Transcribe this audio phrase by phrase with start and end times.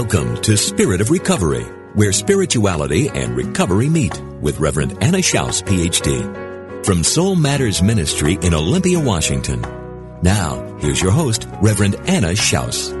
[0.00, 6.86] Welcome to Spirit of Recovery, where spirituality and recovery meet with Reverend Anna Schaus, PhD,
[6.86, 9.60] from Soul Matters Ministry in Olympia, Washington.
[10.22, 12.94] Now, here's your host, Reverend Anna Schaus.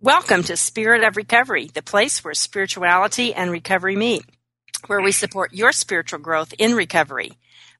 [0.00, 4.24] Welcome to Spirit of Recovery, the place where spirituality and recovery meet,
[4.86, 7.32] where we support your spiritual growth in recovery.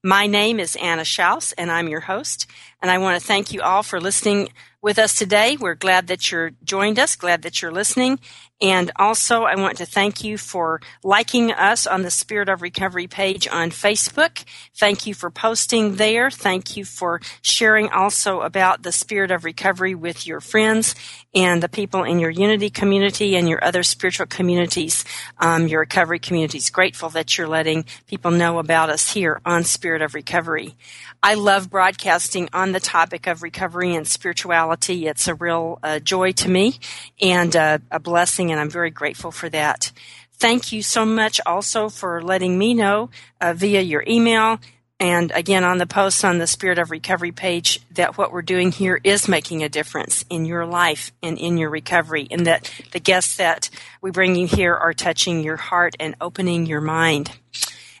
[0.05, 2.47] My name is Anna Schaus, and I'm your host.
[2.83, 4.49] And I want to thank you all for listening
[4.81, 5.55] with us today.
[5.55, 8.19] We're glad that you're joined us, glad that you're listening.
[8.61, 13.07] And also, I want to thank you for liking us on the Spirit of Recovery
[13.07, 14.43] page on Facebook.
[14.75, 16.29] Thank you for posting there.
[16.29, 20.95] Thank you for sharing also about the Spirit of Recovery with your friends
[21.33, 25.03] and the people in your Unity community and your other spiritual communities,
[25.39, 26.69] um, your recovery communities.
[26.69, 30.75] Grateful that you're letting people know about us here on Spirit of Recovery.
[31.21, 35.07] I love broadcasting on the topic of recovery and spirituality.
[35.07, 36.79] It's a real uh, joy to me
[37.21, 39.91] and uh, a blessing, and I'm very grateful for that.
[40.33, 44.59] Thank you so much also for letting me know uh, via your email
[44.99, 48.71] and again on the post on the Spirit of Recovery page that what we're doing
[48.71, 52.99] here is making a difference in your life and in your recovery, and that the
[52.99, 53.69] guests that
[54.01, 57.31] we bring you here are touching your heart and opening your mind.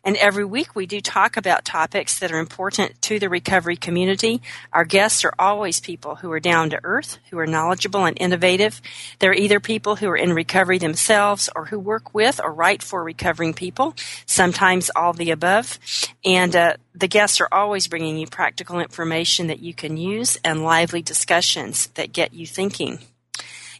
[0.05, 4.41] And every week we do talk about topics that are important to the recovery community.
[4.73, 8.81] Our guests are always people who are down to earth, who are knowledgeable and innovative.
[9.19, 13.01] They're either people who are in recovery themselves or who work with or write for
[13.01, 15.79] recovering people, sometimes all the above.
[16.25, 20.65] And uh, the guests are always bringing you practical information that you can use and
[20.65, 22.99] lively discussions that get you thinking.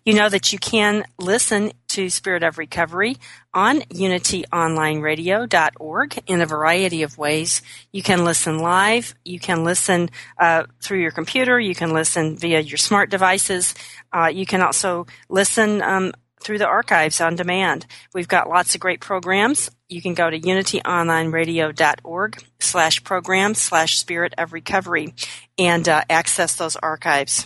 [0.05, 3.17] You know that you can listen to Spirit of Recovery
[3.53, 7.61] on unityonlineradio.org in a variety of ways.
[7.91, 9.13] You can listen live.
[9.23, 10.09] You can listen
[10.39, 11.59] uh, through your computer.
[11.59, 13.75] You can listen via your smart devices.
[14.11, 17.85] Uh, you can also listen um, through the archives on demand.
[18.13, 19.69] We've got lots of great programs.
[19.87, 25.13] You can go to unityonlineradio.org slash program slash spirit of recovery
[25.59, 27.45] and uh, access those archives.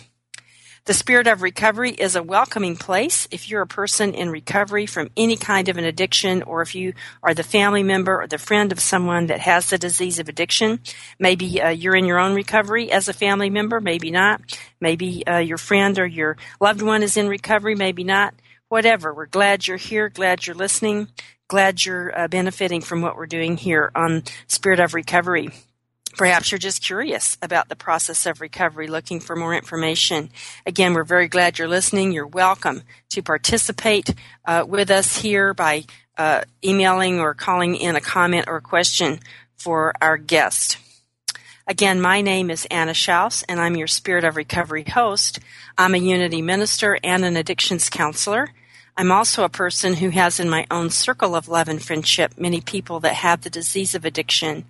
[0.88, 5.10] The Spirit of Recovery is a welcoming place if you're a person in recovery from
[5.18, 8.72] any kind of an addiction or if you are the family member or the friend
[8.72, 10.80] of someone that has the disease of addiction.
[11.18, 14.40] Maybe uh, you're in your own recovery as a family member, maybe not.
[14.80, 18.32] Maybe uh, your friend or your loved one is in recovery, maybe not.
[18.70, 19.12] Whatever.
[19.12, 21.08] We're glad you're here, glad you're listening,
[21.48, 25.50] glad you're uh, benefiting from what we're doing here on Spirit of Recovery.
[26.18, 30.30] Perhaps you're just curious about the process of recovery, looking for more information.
[30.66, 32.10] Again, we're very glad you're listening.
[32.10, 34.12] You're welcome to participate
[34.44, 35.84] uh, with us here by
[36.16, 39.20] uh, emailing or calling in a comment or a question
[39.56, 40.78] for our guest.
[41.68, 45.38] Again, my name is Anna Schaus, and I'm your Spirit of Recovery host.
[45.76, 48.48] I'm a Unity minister and an addictions counselor.
[48.98, 52.60] I'm also a person who has in my own circle of love and friendship many
[52.60, 54.64] people that have the disease of addiction.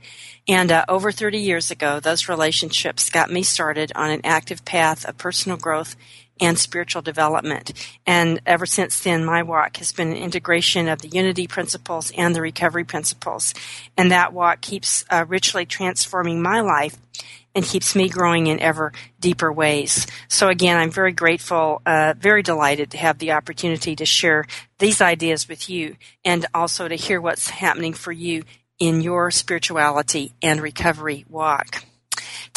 [0.46, 5.06] And uh, over 30 years ago, those relationships got me started on an active path
[5.06, 5.96] of personal growth
[6.38, 7.72] and spiritual development.
[8.06, 12.36] And ever since then, my walk has been an integration of the unity principles and
[12.36, 13.54] the recovery principles.
[13.96, 16.98] And that walk keeps uh, richly transforming my life
[17.54, 20.06] and keeps me growing in ever deeper ways.
[20.28, 24.46] So again, I'm very grateful, uh, very delighted to have the opportunity to share
[24.78, 28.44] these ideas with you and also to hear what's happening for you
[28.78, 31.84] in your spirituality and recovery walk.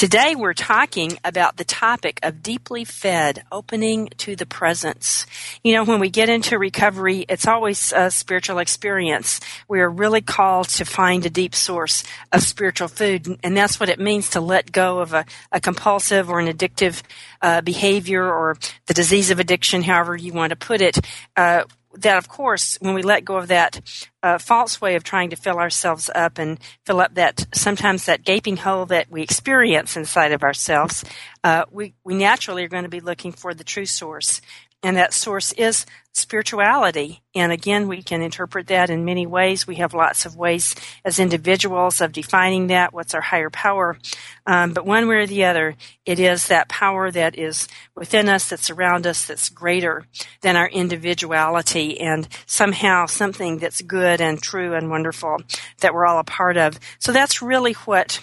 [0.02, 5.28] Today we're talking about the topic of deeply fed, opening to the presence.
[5.64, 9.40] You know, when we get into recovery, it's always a spiritual experience.
[9.68, 13.90] We are really called to find a deep source of spiritual food, and that's what
[13.90, 17.04] it means to let go of a, a compulsive or an addictive
[17.44, 18.58] uh, behavior or
[18.88, 20.98] the disease of addiction, however you want to put it.
[21.38, 21.66] Uh,
[21.96, 23.82] that of course when we let go of that
[24.24, 28.24] uh, false way of trying to fill ourselves up and fill up that sometimes that
[28.24, 31.04] gaping hole that we experience inside of ourselves
[31.44, 34.42] uh, we, we naturally are going to be looking for the true source
[34.84, 37.22] and that source is spirituality.
[37.34, 39.66] And again, we can interpret that in many ways.
[39.66, 40.76] We have lots of ways
[41.06, 42.92] as individuals of defining that.
[42.92, 43.98] What's our higher power?
[44.46, 45.76] Um, but one way or the other,
[46.06, 50.06] it is that power that is within us, that's around us, that's greater
[50.42, 55.38] than our individuality and somehow something that's good and true and wonderful
[55.80, 56.78] that we're all a part of.
[57.00, 58.20] So that's really what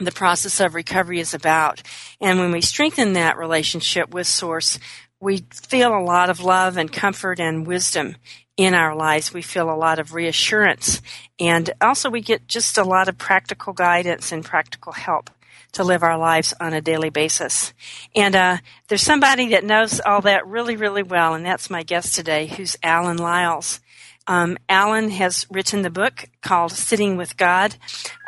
[0.00, 1.82] the process of recovery is about.
[2.20, 4.78] And when we strengthen that relationship with Source,
[5.22, 8.16] we feel a lot of love and comfort and wisdom
[8.56, 9.32] in our lives.
[9.32, 11.00] We feel a lot of reassurance.
[11.38, 15.30] And also, we get just a lot of practical guidance and practical help
[15.72, 17.72] to live our lives on a daily basis.
[18.16, 18.56] And uh,
[18.88, 22.76] there's somebody that knows all that really, really well, and that's my guest today, who's
[22.82, 23.80] Alan Liles.
[24.26, 27.76] Um, Alan has written the book called Sitting with God,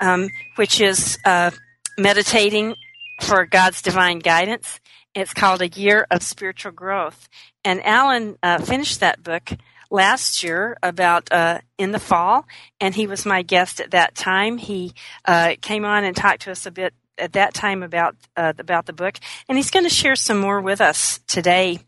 [0.00, 1.50] um, which is uh,
[1.98, 2.76] meditating
[3.20, 4.78] for God's divine guidance.
[5.14, 7.28] It's called A Year of Spiritual Growth.
[7.64, 9.52] And Alan uh, finished that book
[9.90, 12.46] last year about uh, in the fall,
[12.80, 14.58] and he was my guest at that time.
[14.58, 14.92] He
[15.24, 18.86] uh, came on and talked to us a bit at that time about uh, about
[18.86, 19.18] the book,
[19.48, 21.78] and he's going to share some more with us today.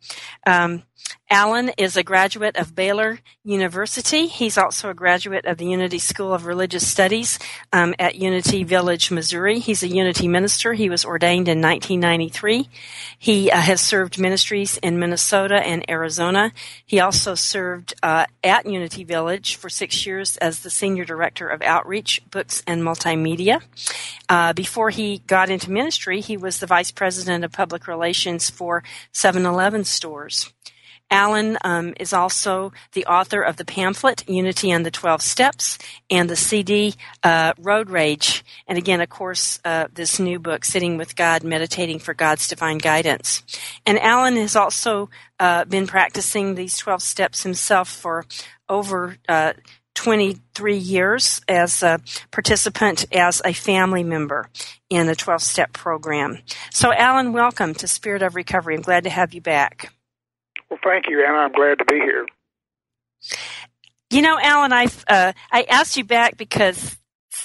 [0.46, 0.84] Um,
[1.28, 4.28] Alan is a graduate of Baylor University.
[4.28, 7.40] He's also a graduate of the Unity School of Religious Studies
[7.72, 9.58] um, at Unity Village, Missouri.
[9.58, 10.72] He's a Unity minister.
[10.72, 12.68] He was ordained in 1993.
[13.18, 16.52] He uh, has served ministries in Minnesota and Arizona.
[16.84, 21.60] He also served uh, at Unity Village for six years as the Senior Director of
[21.60, 23.62] Outreach, Books, and Multimedia.
[24.28, 28.84] Uh, before he got into ministry, he was the Vice President of Public Relations for
[29.12, 30.52] 7-Eleven stores.
[31.10, 35.78] Alan um, is also the author of the pamphlet Unity and the Twelve Steps
[36.10, 38.44] and the CD uh, Road Rage.
[38.66, 42.78] And again, of course, uh, this new book, Sitting with God, Meditating for God's Divine
[42.78, 43.42] Guidance.
[43.84, 45.08] And Alan has also
[45.38, 48.24] uh, been practicing these 12 steps himself for
[48.68, 49.52] over uh,
[49.94, 52.00] 23 years as a
[52.30, 54.48] participant as a family member
[54.90, 56.38] in the 12 step program.
[56.70, 58.76] So, Alan, welcome to Spirit of Recovery.
[58.76, 59.95] I'm glad to have you back.
[60.70, 61.38] Well, thank you, Anna.
[61.38, 62.26] I'm glad to be here.
[64.10, 66.96] You know, Alan, I uh, I asked you back because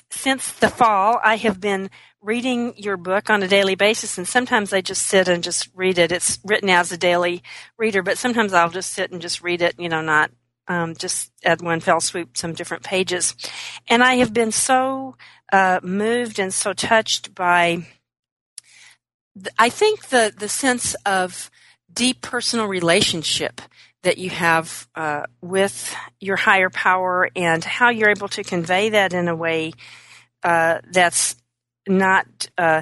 [0.10, 1.90] since the fall, I have been
[2.22, 5.98] reading your book on a daily basis, and sometimes I just sit and just read
[5.98, 6.12] it.
[6.12, 7.42] It's written as a daily
[7.78, 9.76] reader, but sometimes I'll just sit and just read it.
[9.80, 10.32] You know, not
[10.68, 13.36] um, just at one fell swoop, some different pages.
[13.88, 15.16] And I have been so
[15.52, 17.88] uh, moved and so touched by.
[19.58, 21.50] I think the the sense of
[21.94, 23.62] deep personal relationship
[24.04, 29.14] that you have uh, with your higher power and how you're able to convey that
[29.14, 29.74] in a way
[30.44, 31.36] uh, that's
[31.88, 32.26] not
[32.58, 32.82] uh,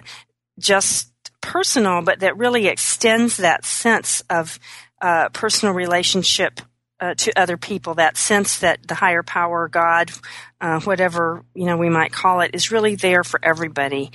[0.57, 1.11] just
[1.41, 4.59] personal, but that really extends that sense of
[5.01, 6.61] uh, personal relationship
[6.99, 7.95] uh, to other people.
[7.95, 10.11] That sense that the higher power, God,
[10.59, 14.11] uh, whatever you know we might call it, is really there for everybody.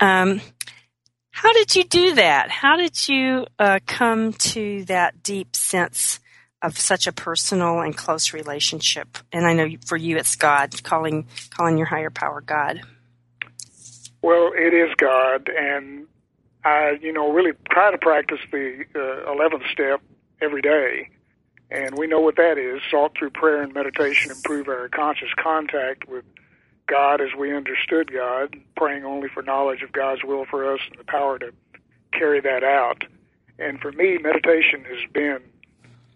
[0.00, 0.40] Um,
[1.36, 2.50] how did you do that?
[2.50, 6.18] How did you uh, come to that deep sense
[6.62, 9.18] of such a personal and close relationship?
[9.34, 12.80] And I know for you, it's God calling calling your higher power God.
[14.22, 16.06] Well, it is God, and
[16.64, 20.00] I, you know, really try to practice the uh, eleventh step
[20.40, 21.10] every day.
[21.70, 26.08] And we know what that is: sought through prayer and meditation, improve our conscious contact
[26.08, 26.24] with
[26.86, 30.98] God as we understood God, praying only for knowledge of God's will for us and
[30.98, 31.52] the power to
[32.12, 33.04] carry that out.
[33.58, 35.40] And for me, meditation has been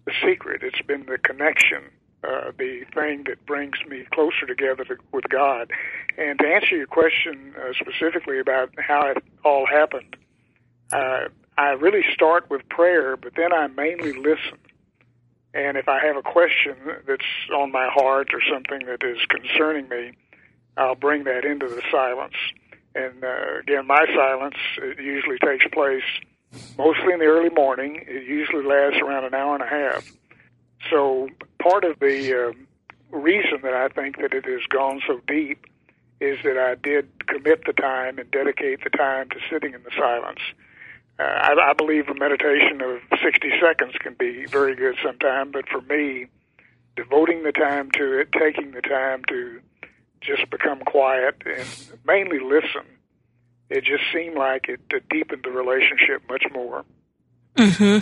[0.04, 0.62] the secret.
[0.62, 1.82] It's been the connection,
[2.24, 5.70] uh, the thing that brings me closer together to, with God.
[6.18, 10.16] And to answer your question uh, specifically about how it all happened,
[10.92, 14.58] uh, I really start with prayer, but then I mainly listen.
[15.52, 17.24] And if I have a question that's
[17.54, 20.12] on my heart or something that is concerning me,
[20.76, 22.34] I'll bring that into the silence.
[22.94, 24.56] And uh, again, my silence
[24.98, 26.02] usually takes place
[26.76, 28.04] mostly in the early morning.
[28.06, 30.10] It usually lasts around an hour and a half.
[30.90, 31.28] So
[31.60, 35.66] part of the uh, reason that I think that it has gone so deep
[36.20, 39.90] is that I did commit the time and dedicate the time to sitting in the
[39.96, 40.40] silence.
[41.18, 45.68] Uh, I, I believe a meditation of 60 seconds can be very good sometime, but
[45.68, 46.26] for me,
[46.96, 49.60] devoting the time to it, taking the time to
[50.20, 51.66] just become quiet and
[52.06, 52.86] mainly listen,
[53.68, 56.84] it just seemed like it, deepened the relationship much more.
[57.56, 57.98] hmm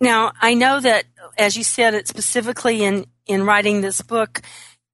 [0.00, 1.04] Now, I know that,
[1.36, 4.42] as you said, it specifically in, in writing this book,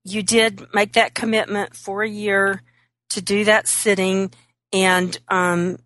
[0.04, 2.62] you did make that commitment for a year
[3.10, 4.32] to do that sitting,
[4.72, 5.78] and um,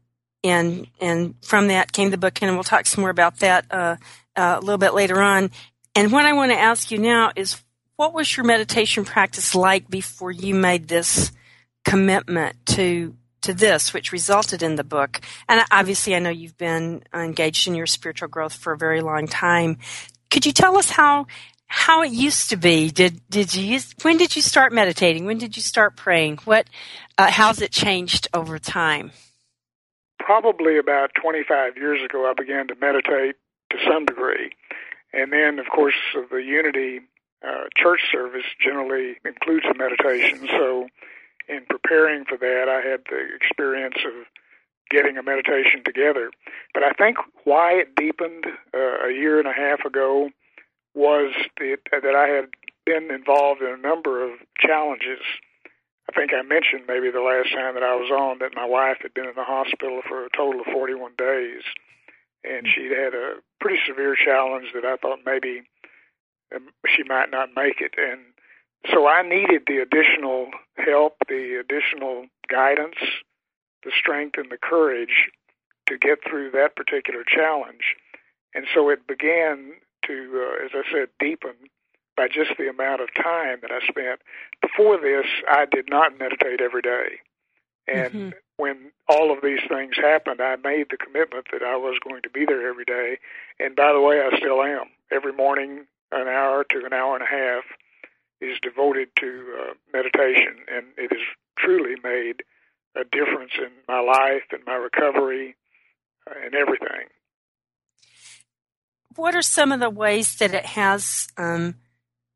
[0.42, 3.97] and and from that came the book, and we'll talk some more about that uh,
[4.37, 5.50] uh, a little bit later on.
[5.94, 7.62] And what I want to ask you now is,
[7.98, 11.32] what was your meditation practice like before you made this
[11.84, 15.20] commitment to to this, which resulted in the book?
[15.48, 19.26] And obviously, I know you've been engaged in your spiritual growth for a very long
[19.26, 19.78] time.
[20.30, 21.26] Could you tell us how
[21.66, 22.88] how it used to be?
[22.88, 25.24] Did did you when did you start meditating?
[25.24, 26.38] When did you start praying?
[26.44, 26.68] What
[27.18, 29.10] uh, how's it changed over time?
[30.20, 33.34] Probably about 25 years ago, I began to meditate
[33.70, 34.52] to some degree,
[35.12, 35.94] and then, of course,
[36.30, 37.00] the Unity
[37.47, 40.49] uh, church service generally includes a meditation.
[40.59, 40.88] So,
[41.49, 44.26] in preparing for that, I had the experience of
[44.90, 46.30] getting a meditation together.
[46.75, 50.30] But I think why it deepened uh, a year and a half ago
[50.95, 52.47] was the, that I had
[52.85, 55.21] been involved in a number of challenges.
[56.09, 58.99] I think I mentioned maybe the last time that I was on that my wife
[59.02, 61.62] had been in the hospital for a total of 41 days,
[62.45, 65.62] and she'd had a pretty severe challenge that I thought maybe
[66.86, 67.94] she might not make it.
[67.96, 68.20] And
[68.92, 72.96] so I needed the additional help, the additional guidance,
[73.84, 75.30] the strength, and the courage
[75.86, 77.96] to get through that particular challenge.
[78.54, 79.72] And so it began
[80.06, 81.54] to, uh, as I said, deepen
[82.16, 84.20] by just the amount of time that I spent.
[84.60, 87.20] Before this, I did not meditate every day.
[87.86, 88.28] And mm-hmm.
[88.56, 92.30] when all of these things happened, I made the commitment that I was going to
[92.30, 93.18] be there every day.
[93.60, 94.86] And by the way, I still am.
[95.10, 97.64] Every morning, an hour to an hour and a half
[98.40, 101.20] is devoted to uh, meditation, and it has
[101.58, 102.42] truly made
[102.96, 105.56] a difference in my life and my recovery
[106.28, 107.08] uh, and everything
[109.18, 111.74] what are some of the ways that it has um,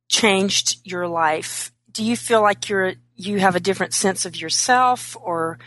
[0.09, 1.73] changed your life?
[1.91, 5.59] Do you feel like you're you have a different sense of yourself, or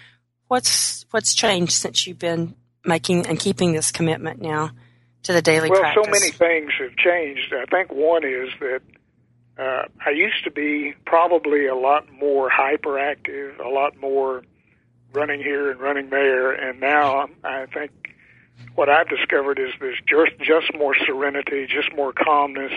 [0.47, 4.71] what's what's changed since you've been making and keeping this commitment now
[5.25, 6.03] to the daily well, practice?
[6.05, 7.53] so many things have changed.
[7.53, 8.81] I think one is that
[9.57, 14.43] uh, I used to be probably a lot more hyperactive, a lot more
[15.13, 17.91] running here and running there, and now I think
[18.75, 22.73] what I've discovered is there's just just more serenity, just more calmness.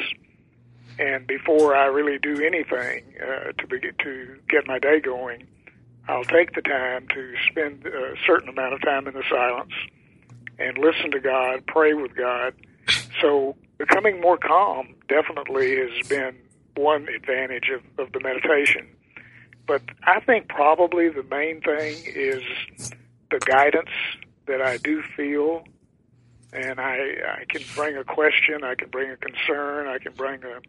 [0.98, 5.46] And before I really do anything uh, to be, to get my day going,
[6.08, 9.72] I'll take the time to spend a certain amount of time in the silence
[10.58, 12.54] and listen to God, pray with God.
[13.20, 16.36] So becoming more calm definitely has been
[16.76, 18.88] one advantage of, of the meditation.
[19.66, 22.42] But I think probably the main thing is
[23.30, 23.90] the guidance
[24.46, 25.64] that I do feel,
[26.52, 26.96] and I
[27.40, 30.60] I can bring a question, I can bring a concern, I can bring a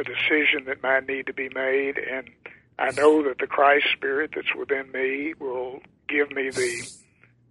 [0.00, 2.30] a decision that might need to be made, and
[2.78, 6.88] I know that the Christ Spirit that's within me will give me the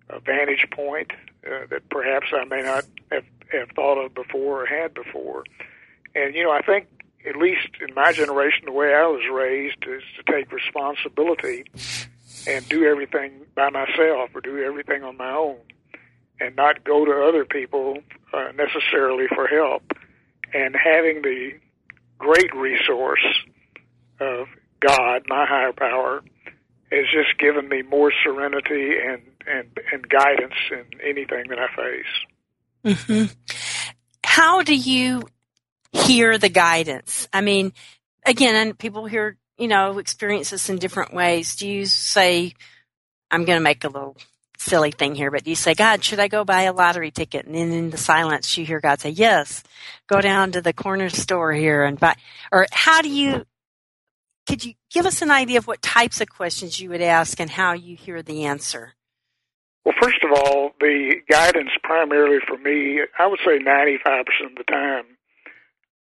[0.10, 1.12] uh, vantage point
[1.46, 5.44] uh, that perhaps I may not have, have thought of before or had before.
[6.16, 6.88] And you know, I think
[7.28, 11.66] at least in my generation, the way I was raised is to take responsibility
[12.48, 15.58] and do everything by myself or do everything on my own
[16.40, 17.98] and not go to other people
[18.34, 19.92] uh, necessarily for help.
[20.54, 21.54] And having the
[22.18, 23.26] great resource
[24.20, 24.48] of
[24.80, 26.24] God, my higher power,
[26.92, 32.98] has just given me more serenity and, and, and guidance in anything that I face.
[32.98, 33.26] Mm-hmm.
[34.24, 35.24] How do you
[35.92, 37.28] hear the guidance?
[37.34, 37.74] I mean,
[38.26, 41.56] again, and people hear you know, experience this in different ways.
[41.56, 42.54] Do you say,
[43.32, 44.18] I'm going to make a little
[44.58, 47.46] silly thing here, but do you say, God, should I go buy a lottery ticket?
[47.46, 49.64] And then in the silence, you hear God say, yes,
[50.08, 52.16] go down to the corner store here and buy,
[52.52, 53.46] or how do you,
[54.48, 57.50] could you give us an idea of what types of questions you would ask and
[57.50, 58.94] how you hear the answer?
[59.88, 63.96] Well, first of all, the guidance primarily for me, I would say 95%
[64.44, 65.06] of the time,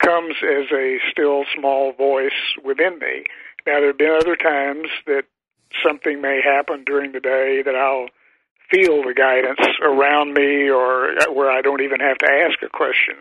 [0.05, 3.25] comes as a still small voice within me.
[3.67, 5.25] Now, there have been other times that
[5.83, 8.09] something may happen during the day that I'll
[8.71, 12.69] feel the guidance around me or uh, where I don't even have to ask a
[12.69, 13.17] question.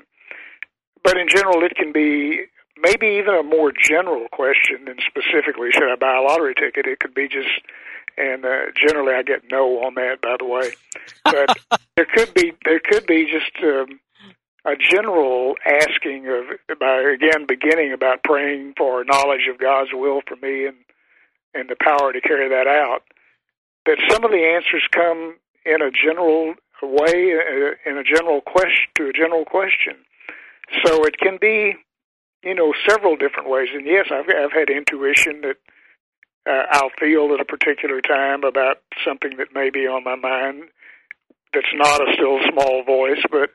[1.05, 2.41] But in general, it can be
[2.77, 6.85] maybe even a more general question than specifically should I buy a lottery ticket.
[6.85, 7.63] It could be just,
[8.17, 10.71] and uh, generally I get no on that, by the way.
[11.23, 11.57] But
[11.95, 13.99] there could be there could be just um,
[14.65, 20.35] a general asking of by again beginning about praying for knowledge of God's will for
[20.35, 20.77] me and
[21.53, 23.03] and the power to carry that out.
[23.85, 28.87] That some of the answers come in a general way, uh, in a general question
[28.95, 29.95] to a general question.
[30.85, 31.75] So it can be
[32.43, 33.69] you know, several different ways.
[33.73, 35.57] And yes, I've I've had intuition that
[36.49, 40.63] uh, I'll feel at a particular time about something that may be on my mind.
[41.53, 43.51] That's not a still small voice, but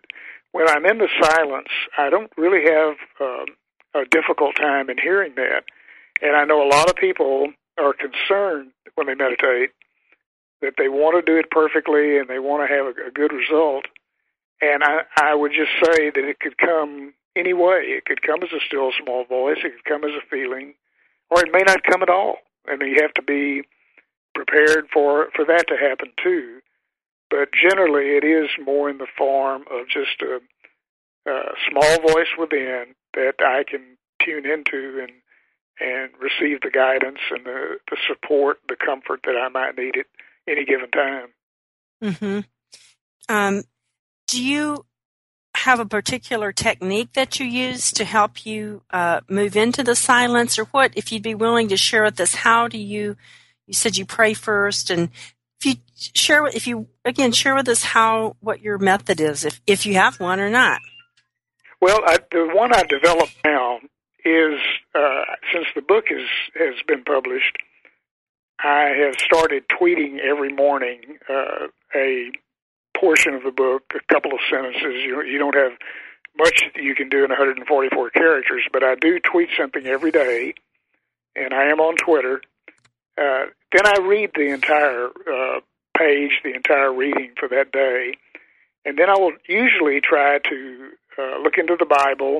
[0.52, 3.46] when I'm in the silence, I don't really have um,
[3.94, 5.64] a difficult time in hearing that.
[6.22, 9.70] And I know a lot of people are concerned when they meditate
[10.60, 13.32] that they want to do it perfectly and they want to have a, a good
[13.32, 13.86] result.
[14.60, 17.82] And I, I would just say that it could come any way.
[17.88, 20.74] It could come as a still small voice, it could come as a feeling,
[21.30, 22.36] or it may not come at all.
[22.66, 23.62] And you have to be
[24.34, 26.60] prepared for for that to happen too.
[27.30, 30.40] But generally, it is more in the form of just a,
[31.30, 31.40] a
[31.70, 35.12] small voice within that I can tune into and
[35.80, 40.06] and receive the guidance and the, the support, the comfort that I might need at
[40.46, 41.28] any given time.
[42.00, 42.40] Hmm.
[43.28, 43.62] Um,
[44.28, 44.84] do you
[45.64, 50.58] have a particular technique that you use to help you uh, move into the silence,
[50.58, 50.92] or what?
[50.94, 53.16] If you'd be willing to share with us, how do you?
[53.66, 55.08] You said you pray first, and
[55.58, 59.44] if you share, with if you again share with us how what your method is,
[59.44, 60.80] if if you have one or not.
[61.80, 63.78] Well, I, the one I've developed now
[64.22, 64.60] is
[64.94, 67.56] uh, since the book is has been published,
[68.62, 72.30] I have started tweeting every morning uh, a
[73.04, 75.04] portion of the book, a couple of sentences.
[75.04, 75.72] You you don't have
[76.38, 80.54] much that you can do in 144 characters, but I do tweet something every day,
[81.36, 82.40] and I am on Twitter.
[83.18, 85.60] Uh, then I read the entire uh,
[85.96, 88.14] page, the entire reading for that day,
[88.86, 92.38] and then I will usually try to uh, look into the Bible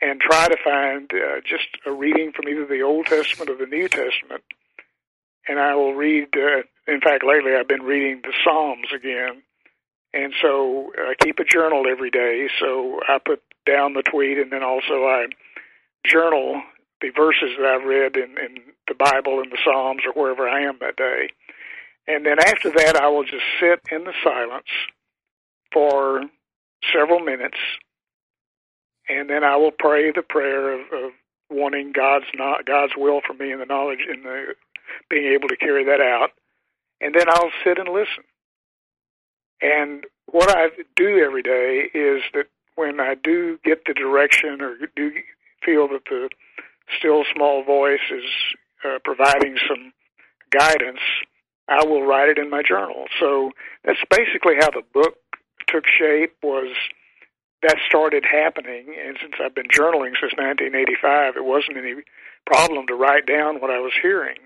[0.00, 3.70] and try to find uh, just a reading from either the Old Testament or the
[3.70, 4.42] New Testament.
[5.46, 6.28] And I will read.
[6.34, 9.42] Uh, in fact, lately I've been reading the Psalms again
[10.14, 12.48] and so I keep a journal every day.
[12.60, 15.26] So I put down the tweet, and then also I
[16.06, 16.62] journal
[17.00, 20.62] the verses that I've read in, in the Bible and the Psalms or wherever I
[20.62, 21.30] am that day.
[22.06, 24.68] And then after that, I will just sit in the silence
[25.72, 26.22] for
[26.92, 27.58] several minutes,
[29.08, 31.10] and then I will pray the prayer of, of
[31.50, 34.54] wanting God's not God's will for me and the knowledge and the
[35.10, 36.30] being able to carry that out.
[37.00, 38.24] And then I'll sit and listen.
[39.60, 44.76] And what I do every day is that when I do get the direction or
[44.96, 45.12] do
[45.64, 46.28] feel that the
[46.98, 48.24] still small voice is
[48.84, 49.92] uh, providing some
[50.50, 51.00] guidance,
[51.68, 53.04] I will write it in my journal.
[53.18, 53.50] So
[53.84, 55.16] that's basically how the book
[55.68, 56.74] took shape was
[57.62, 61.94] that started happening and since I've been journaling since 1985 it wasn't any
[62.44, 64.36] problem to write down what I was hearing.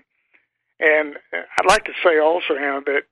[0.79, 3.03] And I'd like to say also, Hannah, that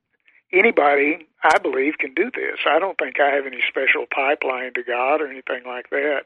[0.51, 2.59] anybody, I believe, can do this.
[2.69, 6.23] I don't think I have any special pipeline to God or anything like that.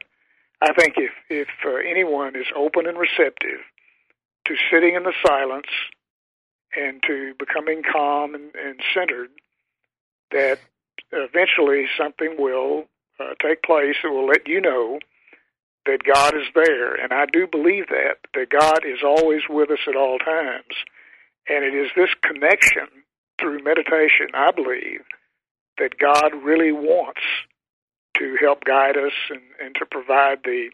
[0.60, 3.60] I think if if uh, anyone is open and receptive
[4.46, 5.66] to sitting in the silence
[6.76, 9.30] and to becoming calm and, and centered,
[10.30, 10.58] that
[11.12, 12.84] eventually something will
[13.20, 14.98] uh, take place that will let you know
[15.84, 16.94] that God is there.
[16.94, 20.74] And I do believe that, that God is always with us at all times.
[21.48, 23.01] And it is this connection
[23.42, 25.02] through meditation, I believe,
[25.78, 27.20] that God really wants
[28.16, 30.68] to help guide us and, and to provide the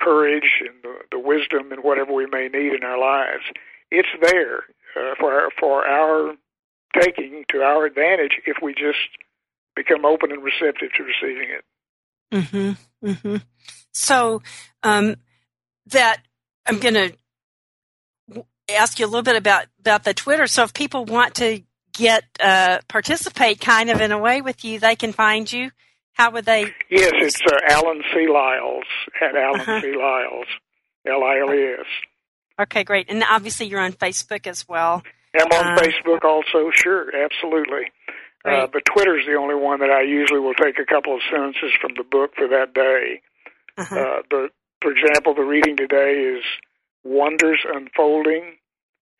[0.00, 3.42] courage and the, the wisdom and whatever we may need in our lives.
[3.90, 4.58] It's there
[4.96, 6.34] uh, for our, for our
[6.98, 8.98] taking to our advantage if we just
[9.74, 11.64] become open and receptive to receiving it.
[12.32, 13.08] Mm-hmm.
[13.08, 13.36] Mm-hmm.
[13.92, 14.42] So
[14.82, 15.16] um,
[15.86, 16.18] that
[16.66, 20.46] I'm going to ask you a little bit about about the Twitter.
[20.46, 21.62] So if people want to
[21.98, 25.70] get uh, participate kind of in a way with you, they can find you.
[26.14, 26.72] How would they?
[26.90, 28.26] Yes, it's uh, Alan C.
[28.28, 28.84] Liles
[29.20, 29.80] at Alan uh-huh.
[29.80, 29.92] C.
[29.96, 30.46] Liles,
[31.06, 31.86] L I L E S.
[32.60, 33.06] Okay, great.
[33.08, 35.02] And obviously, you're on Facebook as well.
[35.38, 36.70] I'm on uh, Facebook also.
[36.72, 37.92] Sure, absolutely.
[38.44, 41.72] Uh, but Twitter's the only one that I usually will take a couple of sentences
[41.80, 43.20] from the book for that day.
[43.76, 43.96] Uh-huh.
[43.96, 46.42] Uh, but for example, the reading today is
[47.04, 48.56] "Wonders Unfolding."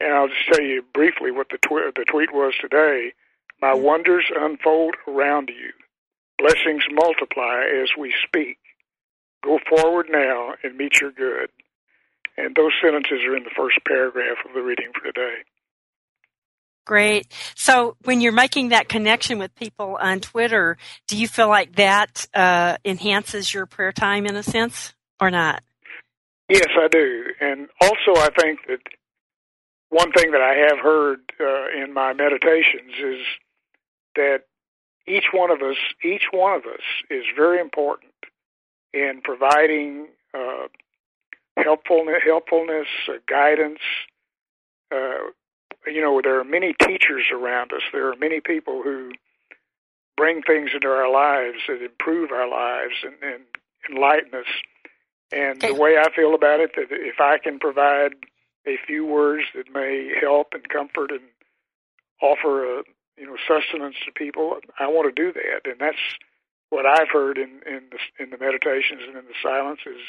[0.01, 3.13] And I'll just tell you briefly what the, tw- the tweet was today.
[3.61, 3.83] My mm-hmm.
[3.83, 5.73] wonders unfold around you.
[6.39, 8.59] Blessings multiply as we speak.
[9.45, 11.51] Go forward now and meet your good.
[12.37, 15.43] And those sentences are in the first paragraph of the reading for today.
[16.87, 17.27] Great.
[17.55, 22.27] So when you're making that connection with people on Twitter, do you feel like that
[22.33, 25.63] uh, enhances your prayer time in a sense or not?
[26.49, 27.25] Yes, I do.
[27.41, 28.81] And also, I think that
[29.91, 33.21] one thing that I have heard uh, in my meditations is
[34.17, 34.41] that
[35.07, 38.13] each one of us, each one of us, is very important
[38.93, 40.67] in providing uh,
[41.57, 43.81] helpfulness, helpfulness, uh, guidance.
[44.93, 45.31] Uh,
[45.87, 47.83] you know, there are many teachers around us.
[47.93, 49.13] There are many people who
[50.17, 53.45] bring things into our lives that improve our lives and, and
[53.89, 54.47] enlighten us.
[55.31, 55.69] And okay.
[55.69, 58.15] the way I feel about it, that if I can provide
[58.69, 61.23] a few words that may help and comfort and
[62.23, 62.83] offer a
[63.17, 65.71] you know sustenance to people, I want to do that.
[65.71, 65.97] And that's
[66.71, 70.01] what I've heard in in the, in the meditations and in the silence is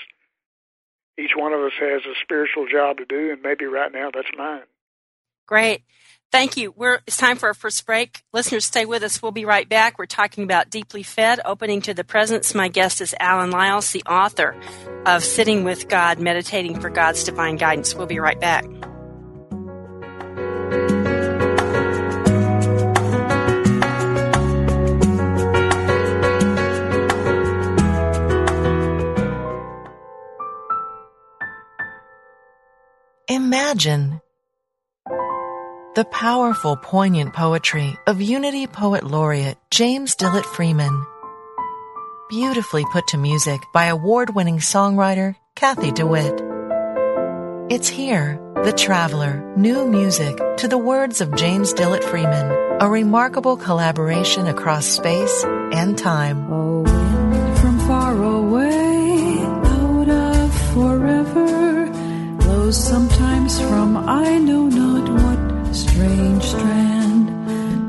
[1.17, 4.30] each one of us has a spiritual job to do, and maybe right now that's
[4.38, 4.63] mine.
[5.45, 5.84] Great.
[6.32, 6.72] Thank you.
[6.76, 8.22] We're, it's time for our first break.
[8.34, 9.20] Listeners, stay with us.
[9.20, 9.98] We'll be right back.
[9.98, 12.54] We're talking about Deeply Fed, opening to the presence.
[12.54, 14.56] My guest is Alan Liles, the author
[15.08, 17.96] of Sitting with God, Meditating for God's Divine Guidance.
[17.96, 18.65] We'll be right back.
[33.28, 34.18] Imagine
[36.00, 41.06] the powerful, poignant poetry of Unity Poet Laureate James Dillett Freeman.
[42.30, 46.42] Beautifully put to music by award-winning songwriter Kathy DeWitt.
[47.70, 53.58] It's here, The Traveler, new music to the words of James Dillett Freeman, a remarkable
[53.58, 56.50] collaboration across space and time.
[56.50, 61.92] Wind from far away, out of forever,
[62.38, 64.88] blows sometimes from I know not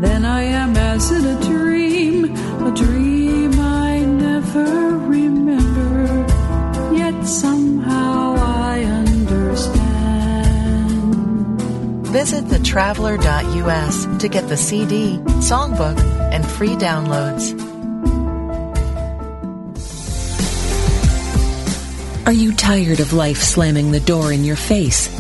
[0.00, 2.24] Then I am as in a dream,
[2.64, 6.26] a dream I never remember,
[6.94, 10.00] yet somehow I understand.
[12.06, 16.00] Visit thetraveler.us to get the CD, songbook,
[16.32, 17.54] and free downloads.
[22.26, 25.10] Are you tired of life slamming the door in your face?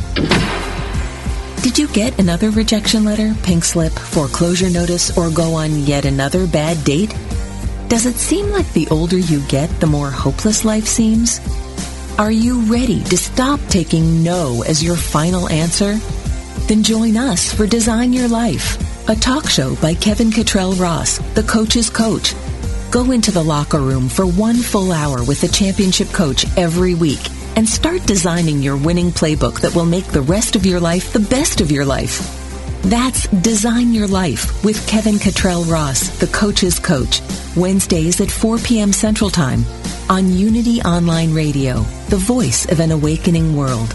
[1.62, 6.46] Did you get another rejection letter, pink slip, foreclosure notice, or go on yet another
[6.46, 7.14] bad date?
[7.88, 11.38] Does it seem like the older you get, the more hopeless life seems?
[12.18, 15.98] Are you ready to stop taking no as your final answer?
[16.66, 21.42] Then join us for Design Your Life, a talk show by Kevin Cottrell Ross, the
[21.42, 22.34] coach's coach.
[22.90, 27.20] Go into the locker room for one full hour with the championship coach every week
[27.56, 31.20] and start designing your winning playbook that will make the rest of your life the
[31.20, 32.36] best of your life.
[32.82, 37.20] That's Design Your Life with Kevin Cottrell Ross, the coach's coach,
[37.54, 38.92] Wednesdays at 4 p.m.
[38.92, 39.64] Central Time
[40.08, 43.94] on Unity Online Radio, the voice of an awakening world.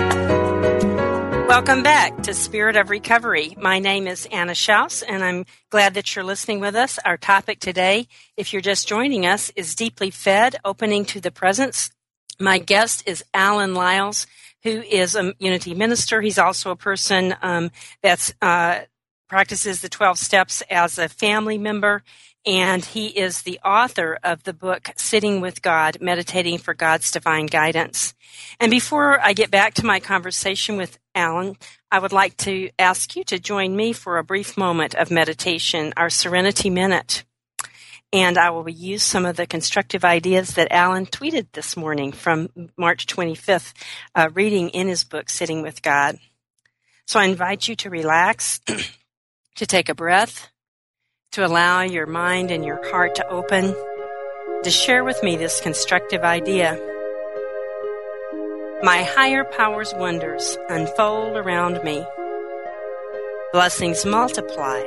[1.51, 3.57] Welcome back to Spirit of Recovery.
[3.59, 6.97] My name is Anna Schaus, and I'm glad that you're listening with us.
[7.03, 11.91] Our topic today, if you're just joining us, is Deeply Fed, Opening to the Presence.
[12.39, 14.27] My guest is Alan Liles,
[14.63, 16.21] who is a Unity minister.
[16.21, 17.69] He's also a person um,
[18.41, 18.79] uh,
[19.27, 22.01] practices the 12 steps as a family member
[22.45, 27.45] and he is the author of the book Sitting with God, Meditating for God's Divine
[27.45, 28.13] Guidance.
[28.59, 31.57] And before I get back to my conversation with Alan,
[31.91, 35.93] I would like to ask you to join me for a brief moment of meditation,
[35.97, 37.23] our Serenity Minute.
[38.13, 42.49] And I will use some of the constructive ideas that Alan tweeted this morning from
[42.77, 43.73] March 25th,
[44.15, 46.17] uh, reading in his book, Sitting with God.
[47.05, 48.59] So I invite you to relax,
[49.55, 50.50] to take a breath,
[51.31, 53.73] to allow your mind and your heart to open,
[54.63, 56.77] to share with me this constructive idea.
[58.83, 62.05] My higher power's wonders unfold around me.
[63.53, 64.81] Blessings multiply.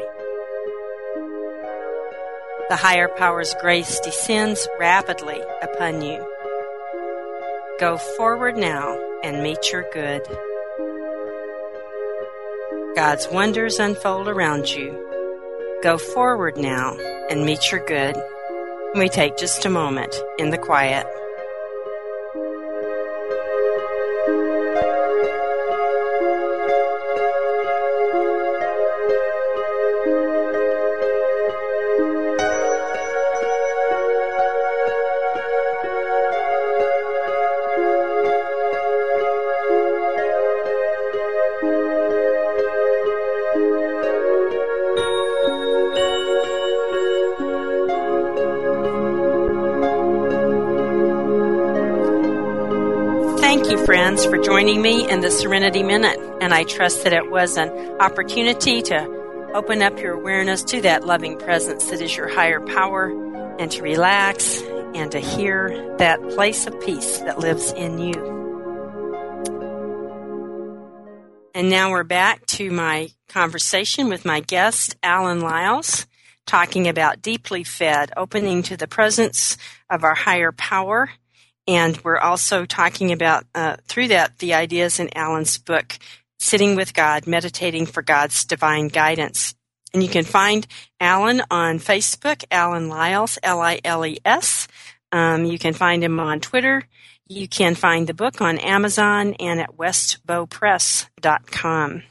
[2.68, 6.18] The higher power's grace descends rapidly upon you.
[7.80, 10.20] Go forward now and meet your good.
[12.94, 15.13] God's wonders unfold around you.
[15.84, 16.96] Go forward now
[17.28, 18.16] and meet your good.
[18.94, 21.06] We take just a moment in the quiet.
[54.64, 56.18] Joining me in the Serenity Minute.
[56.40, 57.68] And I trust that it was an
[58.00, 63.10] opportunity to open up your awareness to that loving presence that is your higher power
[63.58, 64.62] and to relax
[64.94, 68.14] and to hear that place of peace that lives in you.
[71.54, 76.06] And now we're back to my conversation with my guest, Alan Liles,
[76.46, 79.58] talking about Deeply Fed, opening to the presence
[79.90, 81.10] of our higher power
[81.66, 85.98] and we're also talking about, uh, through that, the ideas in Alan's book,
[86.38, 89.54] Sitting with God, Meditating for God's Divine Guidance.
[89.94, 90.66] And you can find
[91.00, 94.68] Alan on Facebook, Alan Liles, L-I-L-E-S.
[95.12, 96.82] Um, you can find him on Twitter.
[97.28, 102.02] You can find the book on Amazon and at westbowpress.com.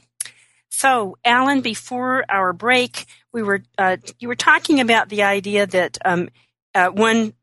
[0.70, 5.98] So, Alan, before our break, we were uh, you were talking about the idea that
[6.04, 6.30] um,
[6.74, 7.34] uh, one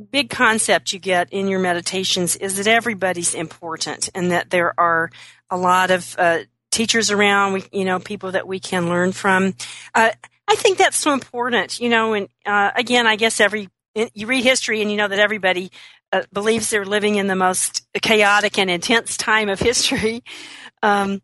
[0.00, 5.10] big concept you get in your meditations is that everybody's important and that there are
[5.50, 9.54] a lot of uh, teachers around, we, you know, people that we can learn from.
[9.94, 10.10] Uh,
[10.48, 14.44] I think that's so important, you know, and uh, again, I guess every, you read
[14.44, 15.70] history and you know that everybody
[16.12, 20.22] uh, believes they're living in the most chaotic and intense time of history.
[20.82, 21.20] Um,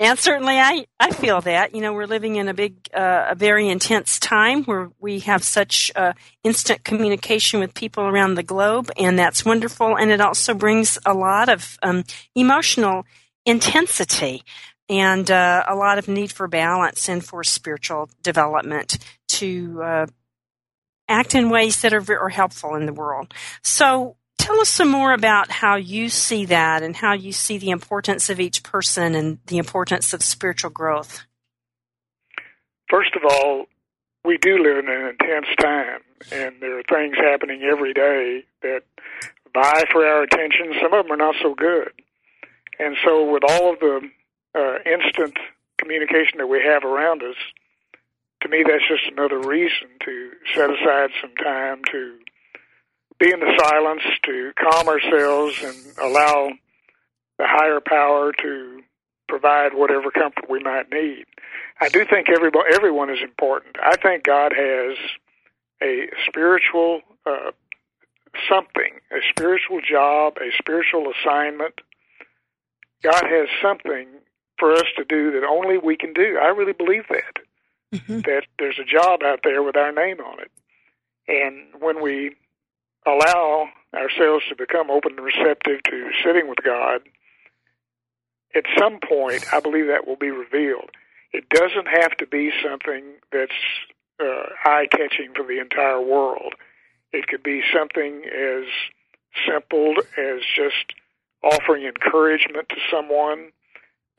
[0.00, 1.74] and certainly, I, I feel that.
[1.74, 5.44] You know, we're living in a big, uh, a very intense time where we have
[5.44, 9.98] such uh, instant communication with people around the globe, and that's wonderful.
[9.98, 13.04] And it also brings a lot of um, emotional
[13.44, 14.42] intensity
[14.88, 20.06] and uh, a lot of need for balance and for spiritual development to uh,
[21.08, 23.34] act in ways that are, are helpful in the world.
[23.62, 27.68] So, Tell us some more about how you see that and how you see the
[27.68, 31.26] importance of each person and the importance of spiritual growth.
[32.88, 33.66] First of all,
[34.24, 36.00] we do live in an intense time,
[36.32, 38.84] and there are things happening every day that
[39.52, 40.72] vie for our attention.
[40.80, 41.92] Some of them are not so good.
[42.78, 44.00] And so, with all of the
[44.54, 45.36] uh, instant
[45.76, 47.36] communication that we have around us,
[48.40, 52.16] to me, that's just another reason to set aside some time to
[53.20, 56.50] be in the silence, to calm ourselves and allow
[57.38, 58.82] the higher power to
[59.28, 61.24] provide whatever comfort we might need.
[61.80, 63.76] I do think everybody, everyone is important.
[63.80, 64.96] I think God has
[65.82, 67.52] a spiritual uh,
[68.48, 71.74] something, a spiritual job, a spiritual assignment.
[73.02, 74.08] God has something
[74.58, 76.38] for us to do that only we can do.
[76.40, 77.36] I really believe that.
[77.94, 78.20] Mm-hmm.
[78.20, 80.50] That there's a job out there with our name on it.
[81.26, 82.36] And when we
[83.06, 87.00] allow ourselves to become open and receptive to sitting with God,
[88.54, 90.90] at some point, I believe that will be revealed.
[91.32, 93.52] It doesn't have to be something that's
[94.20, 96.54] uh, eye catching for the entire world.
[97.12, 98.64] It could be something as
[99.46, 100.92] simple as just
[101.42, 103.52] offering encouragement to someone.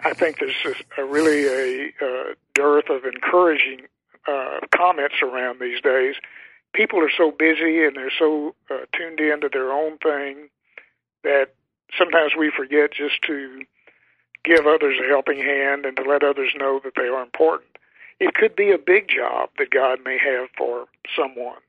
[0.04, 0.56] I think there's
[0.98, 3.82] a, a really a, a dearth of encouraging
[4.28, 6.16] uh, comments around these days
[6.74, 10.50] people are so busy and they're so uh, tuned into their own thing
[11.24, 11.54] that
[11.98, 13.64] sometimes we forget just to
[14.44, 17.70] give others a helping hand and to let others know that they are important.
[18.20, 21.62] It could be a big job that God may have for someone.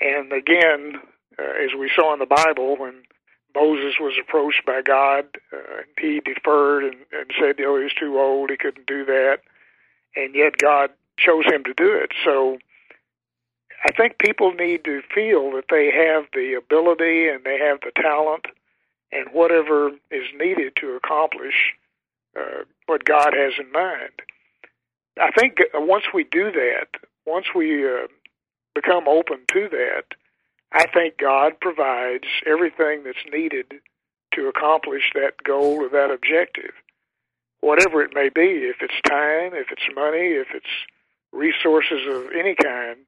[0.00, 1.00] And again,
[1.38, 3.02] uh, as we saw in the Bible, when
[3.54, 8.18] Moses was approached by God, uh, he deferred and, and said, "Oh, he was too
[8.18, 9.38] old; he couldn't do that."
[10.16, 12.10] And yet, God chose him to do it.
[12.24, 12.58] So,
[13.84, 17.90] I think people need to feel that they have the ability and they have the
[18.00, 18.46] talent
[19.10, 21.74] and whatever is needed to accomplish
[22.38, 24.12] uh, what God has in mind.
[25.20, 26.88] I think once we do that,
[27.26, 28.06] once we uh,
[28.74, 30.04] become open to that,
[30.72, 33.74] I think God provides everything that's needed
[34.34, 36.72] to accomplish that goal or that objective,
[37.60, 38.64] whatever it may be.
[38.64, 40.64] If it's time, if it's money, if it's
[41.32, 42.98] resources of any kind,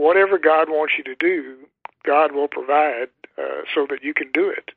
[0.00, 1.58] whatever God wants you to do,
[2.06, 4.70] God will provide uh, so that you can do it.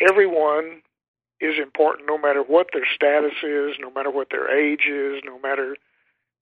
[0.00, 0.82] Everyone
[1.40, 5.38] is important no matter what their status is, no matter what their age is, no
[5.38, 5.76] matter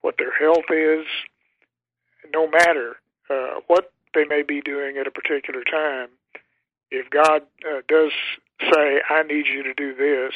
[0.01, 1.07] what their health is,
[2.33, 2.97] no matter
[3.29, 6.09] uh, what they may be doing at a particular time.
[6.91, 8.13] If God uh, does
[8.61, 10.33] say, I need you to do this,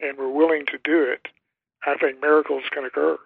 [0.00, 1.28] and we're willing to do it,
[1.86, 3.18] I think miracles can occur.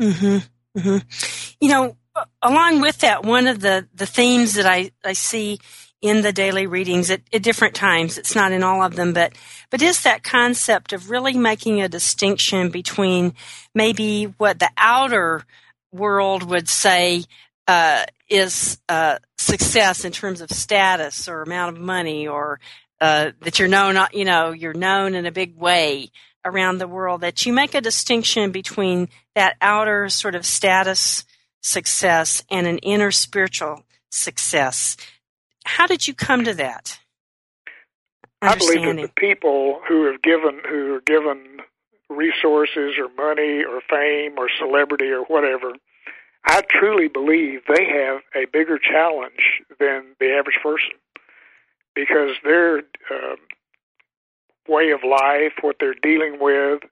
[0.00, 0.78] Mm-hmm.
[0.78, 1.56] Mm-hmm.
[1.60, 1.96] You know,
[2.42, 5.58] along with that, one of the, the themes that I, I see
[6.02, 8.18] in the daily readings at, at, different times.
[8.18, 9.32] It's not in all of them, but
[9.70, 13.34] but is that concept of really making a distinction between
[13.74, 15.44] maybe what the outer
[15.90, 17.24] world would say
[17.66, 22.60] uh, is uh, success in terms of status or amount of money, or
[23.00, 26.10] uh, that you're known, you know, you're known in a big way
[26.44, 27.22] around the world.
[27.22, 31.24] That you make a distinction between that outer sort of status
[31.66, 34.96] success and an inner spiritual success
[35.66, 36.98] how did you come to that?
[38.40, 41.58] I believe that the people who have given who are given
[42.08, 45.72] resources or money or fame or celebrity or whatever,
[46.44, 50.94] I truly believe they have a bigger challenge than the average person
[51.96, 53.36] because their uh,
[54.68, 56.82] way of life, what they're dealing with,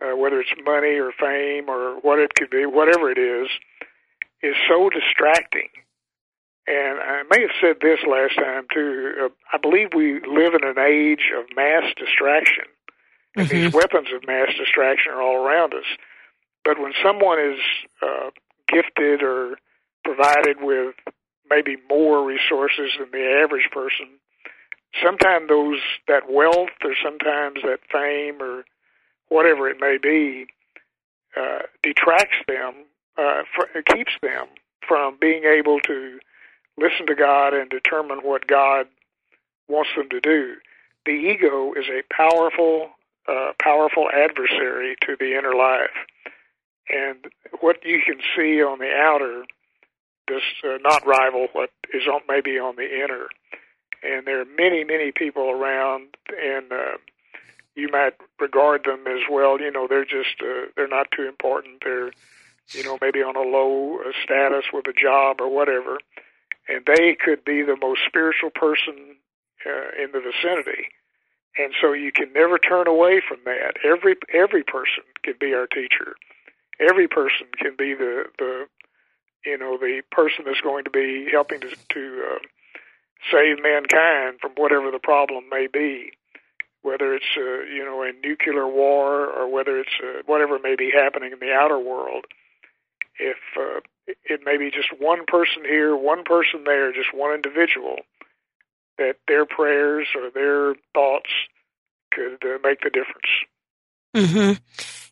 [0.00, 3.48] uh, whether it's money or fame or what it could be, whatever it is,
[4.42, 5.68] is so distracting
[6.66, 9.12] and I may have said this last time too.
[9.22, 12.64] Uh, I believe we live in an age of mass distraction,
[13.36, 13.56] and mm-hmm.
[13.56, 15.86] these weapons of mass distraction are all around us.
[16.64, 17.60] But when someone is
[18.02, 18.30] uh,
[18.68, 19.56] gifted or
[20.04, 20.94] provided with
[21.48, 24.08] maybe more resources than the average person,
[25.00, 28.64] sometimes those that wealth or sometimes that fame or
[29.28, 30.46] whatever it may be
[31.36, 32.74] uh, detracts them,
[33.18, 34.46] uh, for, keeps them
[34.86, 36.18] from being able to
[36.78, 38.86] listen to God and determine what God
[39.68, 40.56] wants them to do.
[41.04, 42.90] The ego is a powerful,
[43.28, 45.96] uh, powerful adversary to the inner life,
[46.88, 47.26] and
[47.60, 49.44] what you can see on the outer
[50.26, 53.28] does uh, not rival what is on, maybe on the inner.
[54.02, 56.98] And there are many, many people around, and uh,
[57.74, 59.60] you might regard them as well.
[59.60, 61.82] You know, they're just uh, they're not too important.
[61.84, 62.12] They're
[62.70, 65.98] you know maybe on a low uh, status with a job or whatever
[66.68, 69.16] and they could be the most spiritual person
[69.64, 70.88] uh, in the vicinity.
[71.58, 73.76] And so you can never turn away from that.
[73.84, 76.16] Every every person can be our teacher.
[76.78, 78.66] Every person can be the the
[79.46, 82.38] you know the person that's going to be helping to, to uh,
[83.32, 86.12] save mankind from whatever the problem may be,
[86.82, 90.90] whether it's uh, you know a nuclear war or whether it's uh, whatever may be
[90.90, 92.26] happening in the outer world.
[93.18, 97.96] If uh, it may be just one person here, one person there, just one individual,
[98.98, 101.30] that their prayers or their thoughts
[102.12, 103.26] could uh, make the difference.
[104.14, 104.52] Mm-hmm.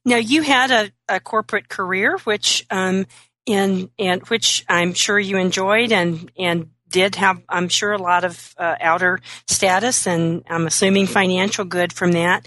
[0.07, 3.07] Now, you had a, a corporate career, which um,
[3.47, 8.25] in and which I'm sure you enjoyed and and did have, I'm sure, a lot
[8.25, 12.47] of uh, outer status, and I'm assuming financial good from that.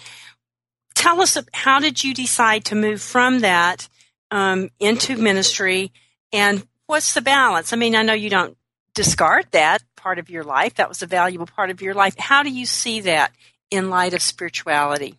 [0.96, 3.90] Tell us how did you decide to move from that
[4.32, 5.92] um, into ministry?
[6.32, 7.74] And what's the balance?
[7.74, 8.58] I mean, I know you don't
[8.94, 10.76] discard that part of your life.
[10.76, 12.16] That was a valuable part of your life.
[12.18, 13.32] How do you see that
[13.70, 15.16] in light of spirituality?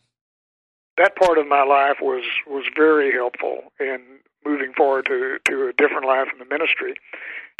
[0.96, 4.00] That part of my life was was very helpful in
[4.44, 6.94] moving forward to to a different life in the ministry.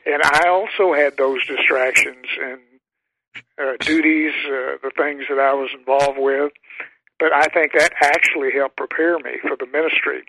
[0.06, 2.61] And I also had those distractions and
[3.61, 6.52] uh, duties, uh, the things that I was involved with.
[7.18, 10.24] But I think that actually helped prepare me for the ministry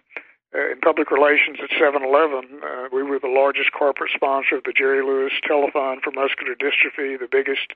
[0.53, 5.03] in public relations at 7-Eleven, uh, we were the largest corporate sponsor of the Jerry
[5.03, 7.73] Lewis Telethon for Muscular Dystrophy, the biggest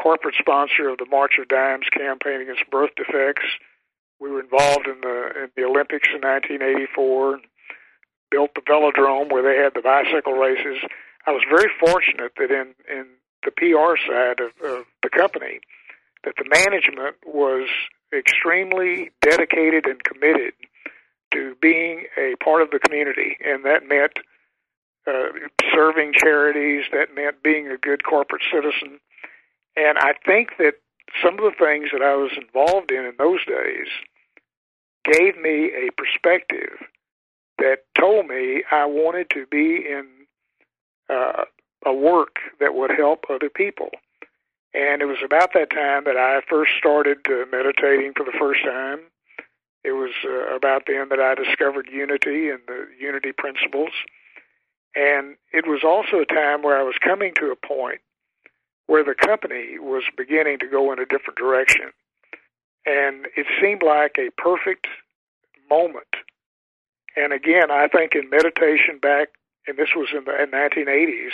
[0.00, 3.46] corporate sponsor of the March of Dimes campaign against birth defects.
[4.20, 7.40] We were involved in the in the Olympics in 1984.
[8.30, 10.82] Built the velodrome where they had the bicycle races.
[11.26, 13.06] I was very fortunate that in in
[13.44, 15.60] the PR side of, of the company,
[16.24, 17.68] that the management was
[18.12, 20.54] extremely dedicated and committed
[21.32, 24.18] to being a part of the community, and that meant
[25.06, 25.28] uh,
[25.74, 26.84] serving charities.
[26.92, 29.00] That meant being a good corporate citizen.
[29.76, 30.74] And I think that
[31.22, 33.88] some of the things that I was involved in in those days
[35.04, 36.78] gave me a perspective
[37.58, 40.06] that told me I wanted to be in
[41.08, 41.44] uh,
[41.84, 43.90] a work that would help other people.
[44.74, 48.62] And it was about that time that I first started uh, meditating for the first
[48.64, 49.00] time.
[49.86, 53.92] It was uh, about then that I discovered unity and the unity principles.
[54.96, 58.00] And it was also a time where I was coming to a point
[58.88, 61.92] where the company was beginning to go in a different direction.
[62.84, 64.88] And it seemed like a perfect
[65.70, 66.06] moment.
[67.14, 69.28] And again, I think in meditation back,
[69.68, 71.32] and this was in the 1980s,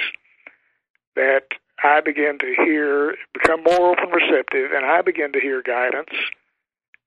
[1.17, 1.49] that
[1.83, 6.13] I began to hear, become more open receptive, and I began to hear guidance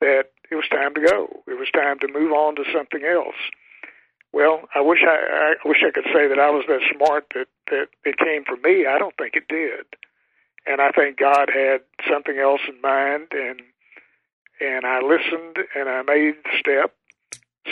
[0.02, 1.44] that it was time to go.
[1.48, 3.36] It was time to move on to something else.
[4.34, 7.48] Well, I wish I, I wish I could say that I was that smart that
[7.72, 8.86] that it came from me.
[8.86, 9.86] I don't think it did,
[10.68, 13.62] and I think God had something else in mind, and
[14.60, 16.94] and I listened and I made the step.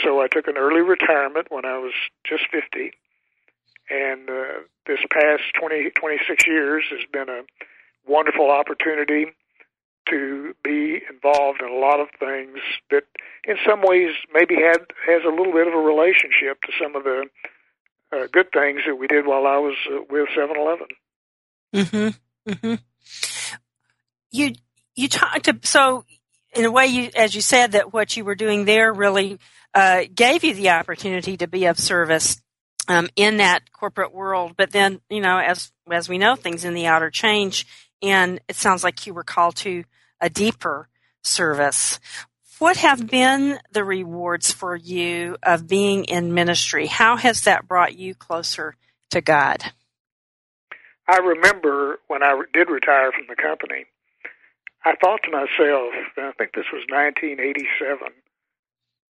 [0.02, 1.92] So I took an early retirement when I was
[2.24, 2.90] just 50,
[3.90, 7.42] and uh, this past 20, 26 years has been a
[8.06, 9.26] wonderful opportunity
[10.10, 12.58] to be involved in a lot of things
[12.90, 13.04] that
[13.44, 17.04] in some ways maybe had has a little bit of a relationship to some of
[17.04, 17.24] the
[18.12, 20.86] uh, good things that we did while I was uh, with 7-Eleven.
[21.74, 22.18] Mhm.
[22.48, 22.78] Mhm.
[24.30, 24.52] You
[24.94, 26.04] you talked to, so
[26.54, 29.38] in a way you as you said that what you were doing there really
[29.74, 32.40] uh, gave you the opportunity to be of service
[32.88, 34.54] um, in that corporate world.
[34.56, 37.66] But then, you know, as as we know, things in the outer change,
[38.02, 39.84] and it sounds like you were called to
[40.20, 40.88] a deeper
[41.22, 41.98] service.
[42.58, 46.86] What have been the rewards for you of being in ministry?
[46.86, 48.76] How has that brought you closer
[49.10, 49.62] to God?
[51.06, 53.86] I remember when I did retire from the company,
[54.84, 58.08] I thought to myself, and I think this was 1987,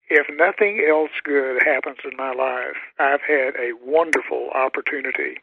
[0.10, 5.38] if nothing else good happens in my life, I've had a wonderful opportunity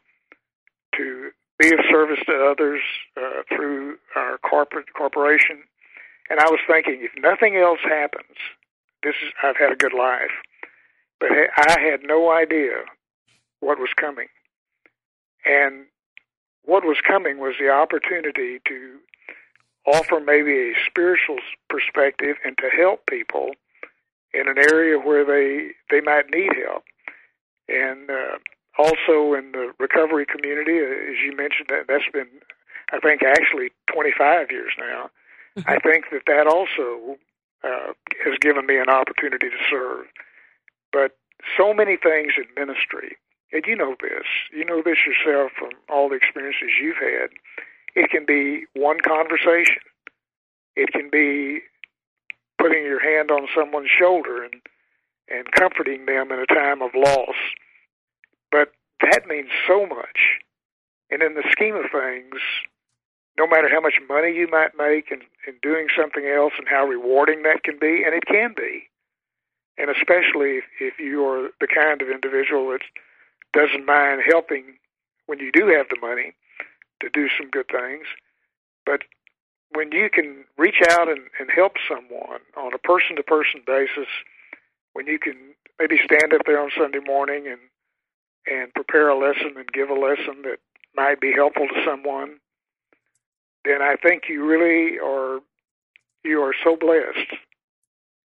[0.95, 2.81] to be of service to others
[3.17, 5.61] uh, through our corporate corporation.
[6.29, 8.37] And I was thinking, if nothing else happens,
[9.03, 10.31] this is I've had a good life.
[11.19, 12.85] But I had no idea
[13.59, 14.27] what was coming,
[15.45, 15.85] and
[16.63, 18.99] what was coming was the opportunity to
[19.85, 21.39] offer maybe a spiritual
[21.69, 23.51] perspective and to help people
[24.33, 26.83] in an area where they they might need help,
[27.67, 28.37] and uh,
[28.79, 32.31] also in the recovery community, uh, as you mentioned, that that's been,
[32.93, 35.11] I think, actually 25 years now.
[35.57, 35.69] Mm-hmm.
[35.69, 37.19] I think that that also
[37.63, 37.91] uh,
[38.23, 40.05] has given me an opportunity to serve.
[40.93, 41.17] But
[41.57, 43.17] so many things in ministry,
[43.51, 47.29] and you know this, you know this yourself from all the experiences you've had.
[47.95, 49.83] It can be one conversation.
[50.75, 51.59] It can be
[52.57, 54.61] putting your hand on someone's shoulder and
[55.29, 57.35] and comforting them in a time of loss.
[58.51, 58.71] But
[59.01, 60.39] that means so much.
[61.11, 62.41] And in the scheme of things,
[63.37, 66.85] no matter how much money you might make in, in doing something else and how
[66.85, 68.89] rewarding that can be, and it can be,
[69.77, 72.81] and especially if, if you're the kind of individual that
[73.53, 74.77] doesn't mind helping
[75.25, 76.33] when you do have the money
[76.99, 78.05] to do some good things,
[78.85, 79.03] but
[79.71, 84.07] when you can reach out and, and help someone on a person to person basis,
[84.93, 85.35] when you can
[85.79, 87.59] maybe stand up there on Sunday morning and
[88.49, 90.57] and prepare a lesson and give a lesson that
[90.95, 92.37] might be helpful to someone,
[93.65, 95.39] then I think you really are
[96.23, 97.33] you are so blessed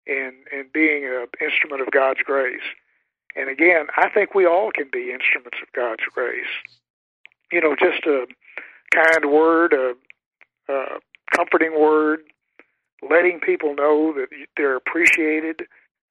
[0.06, 2.62] in in being an instrument of God's grace.
[3.36, 6.46] And again, I think we all can be instruments of God's grace.
[7.52, 8.28] You know, just a
[8.94, 9.94] kind word, a,
[10.72, 11.00] a
[11.36, 12.20] comforting word,
[13.10, 15.64] letting people know that they're appreciated.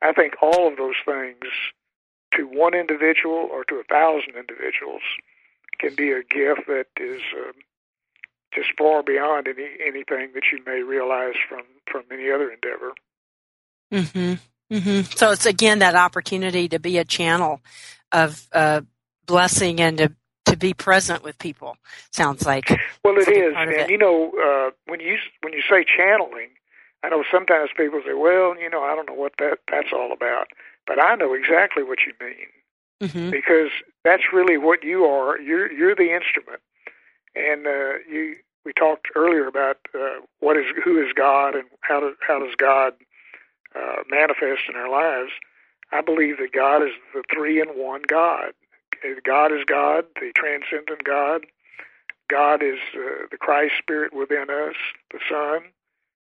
[0.02, 1.38] I think all of those things
[2.36, 5.02] to one individual or to a thousand individuals
[5.78, 7.52] can be a gift that is uh,
[8.54, 12.92] just far beyond any anything that you may realize from from any other endeavor.
[13.92, 14.38] Mhm.
[14.70, 15.16] Mhm.
[15.16, 17.60] So it's again that opportunity to be a channel
[18.10, 18.82] of uh,
[19.26, 20.12] blessing and to
[20.46, 21.76] to be present with people.
[22.10, 22.70] Sounds like
[23.04, 23.90] well, it is, and it.
[23.90, 26.50] you know uh, when you when you say channeling,
[27.02, 30.12] I know sometimes people say, "Well, you know, I don't know what that that's all
[30.12, 30.48] about,"
[30.86, 33.30] but I know exactly what you mean mm-hmm.
[33.30, 33.70] because
[34.04, 35.38] that's really what you are.
[35.40, 36.60] You're you're the instrument,
[37.34, 38.36] and uh, you.
[38.64, 42.54] We talked earlier about uh, what is who is God and how does how does
[42.56, 42.92] God
[43.74, 45.32] uh, manifest in our lives.
[45.90, 48.52] I believe that God is the three in one God.
[49.24, 51.44] God is God, the transcendent God.
[52.30, 54.76] God is uh, the Christ Spirit within us,
[55.10, 55.62] the Son,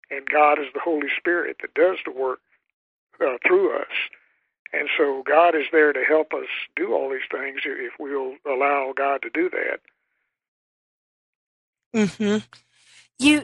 [0.10, 2.40] and God is the Holy Spirit that does the work
[3.22, 3.92] uh, through us.
[4.72, 8.94] And so God is there to help us do all these things if we'll allow
[8.96, 9.80] God to do that.
[11.92, 12.38] Hmm.
[13.18, 13.42] you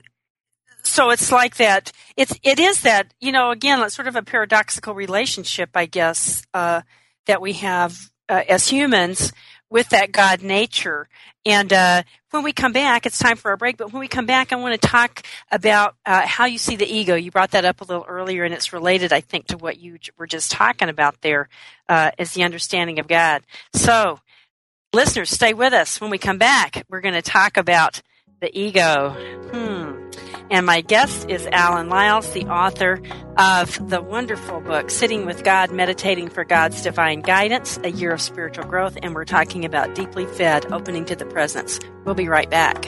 [0.84, 4.22] so it's like that it's it is that you know again it's sort of a
[4.22, 6.82] paradoxical relationship i guess uh,
[7.26, 7.98] that we have
[8.30, 9.34] uh, as humans
[9.76, 11.10] with that god nature.
[11.46, 14.26] And uh, when we come back it's time for a break but when we come
[14.26, 15.22] back i want to talk
[15.52, 17.16] about uh, how you see the ego.
[17.16, 19.98] You brought that up a little earlier and it's related i think to what you
[20.18, 21.50] were just talking about there
[21.90, 23.44] uh, is the understanding of god.
[23.74, 24.22] So
[24.94, 26.00] listeners stay with us.
[26.00, 28.02] When we come back we're going to talk about
[28.40, 29.10] the ego.
[29.52, 29.95] Hmm
[30.50, 33.02] and my guest is Alan Liles, the author
[33.38, 38.22] of the wonderful book, Sitting with God, Meditating for God's Divine Guidance, A Year of
[38.22, 38.98] Spiritual Growth.
[39.02, 41.80] And we're talking about Deeply Fed, Opening to the Presence.
[42.04, 42.86] We'll be right back.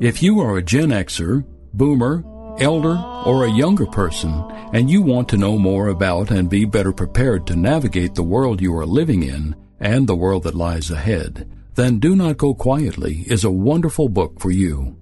[0.00, 2.24] If you are a Gen Xer, Boomer,
[2.60, 4.32] elder, or a younger person,
[4.72, 8.60] and you want to know more about and be better prepared to navigate the world
[8.60, 13.24] you are living in and the world that lies ahead, then Do Not Go Quietly
[13.26, 14.96] is a wonderful book for you.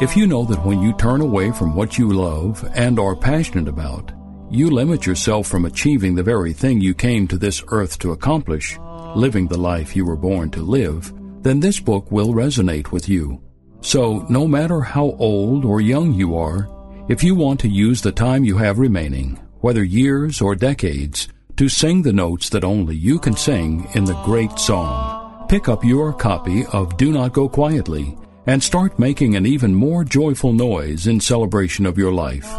[0.00, 3.68] If you know that when you turn away from what you love and are passionate
[3.68, 4.12] about,
[4.50, 8.78] you limit yourself from achieving the very thing you came to this earth to accomplish,
[9.14, 13.42] living the life you were born to live, then this book will resonate with you.
[13.80, 16.68] So, no matter how old or young you are,
[17.12, 21.68] if you want to use the time you have remaining, whether years or decades, to
[21.68, 26.14] sing the notes that only you can sing in the great song, pick up your
[26.14, 31.20] copy of Do Not Go Quietly and start making an even more joyful noise in
[31.20, 32.50] celebration of your life.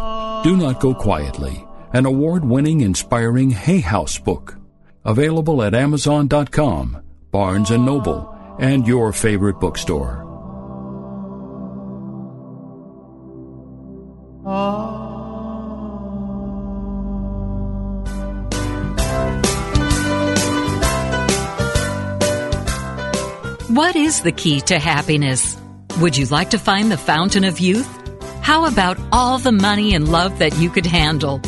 [0.44, 4.56] Do Not Go Quietly, an award-winning inspiring Hay House book.
[5.04, 7.02] Available at Amazon.com,
[7.32, 10.23] Barnes & Noble, and your favorite bookstore.
[14.46, 15.14] Ah.
[23.70, 25.56] What is the key to happiness?
[25.98, 27.88] Would you like to find the fountain of youth?
[28.42, 31.40] How about all the money and love that you could handle?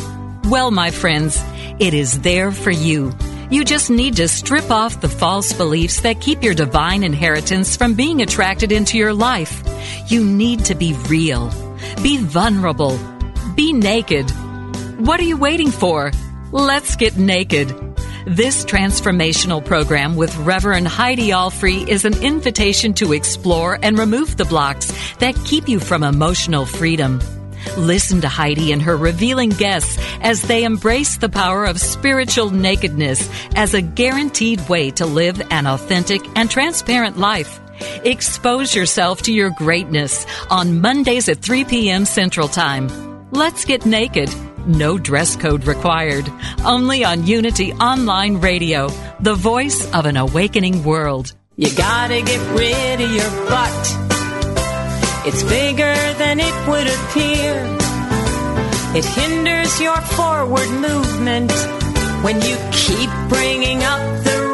[0.45, 1.39] Well, my friends,
[1.79, 3.13] it is there for you.
[3.51, 7.93] You just need to strip off the false beliefs that keep your divine inheritance from
[7.93, 9.63] being attracted into your life.
[10.07, 11.66] You need to be real.
[12.01, 12.99] Be vulnerable.
[13.55, 14.29] Be naked.
[14.99, 16.11] What are you waiting for?
[16.51, 17.69] Let's get naked.
[18.27, 24.45] This transformational program with Reverend Heidi Alfrey is an invitation to explore and remove the
[24.45, 27.19] blocks that keep you from emotional freedom.
[27.77, 33.27] Listen to Heidi and her revealing guests as they embrace the power of spiritual nakedness
[33.55, 37.59] as a guaranteed way to live an authentic and transparent life.
[38.03, 42.05] Expose yourself to your greatness on Mondays at 3 p.m.
[42.05, 42.89] Central Time.
[43.31, 44.29] Let's get naked
[44.67, 46.31] no dress code required.
[46.65, 51.33] Only on Unity Online Radio, the voice of an awakening world.
[51.55, 53.97] You gotta get rid of your butt.
[55.25, 57.77] It's bigger than it would appear.
[58.95, 61.51] It hinders your forward movement
[62.23, 64.46] when you keep bringing up the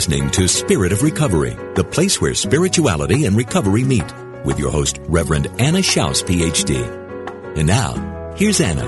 [0.00, 4.14] listening to Spirit of Recovery, the place where spirituality and recovery meet,
[4.46, 6.80] with your host, Reverend Anna Schaus, PhD.
[7.54, 8.86] And now, here's Anna.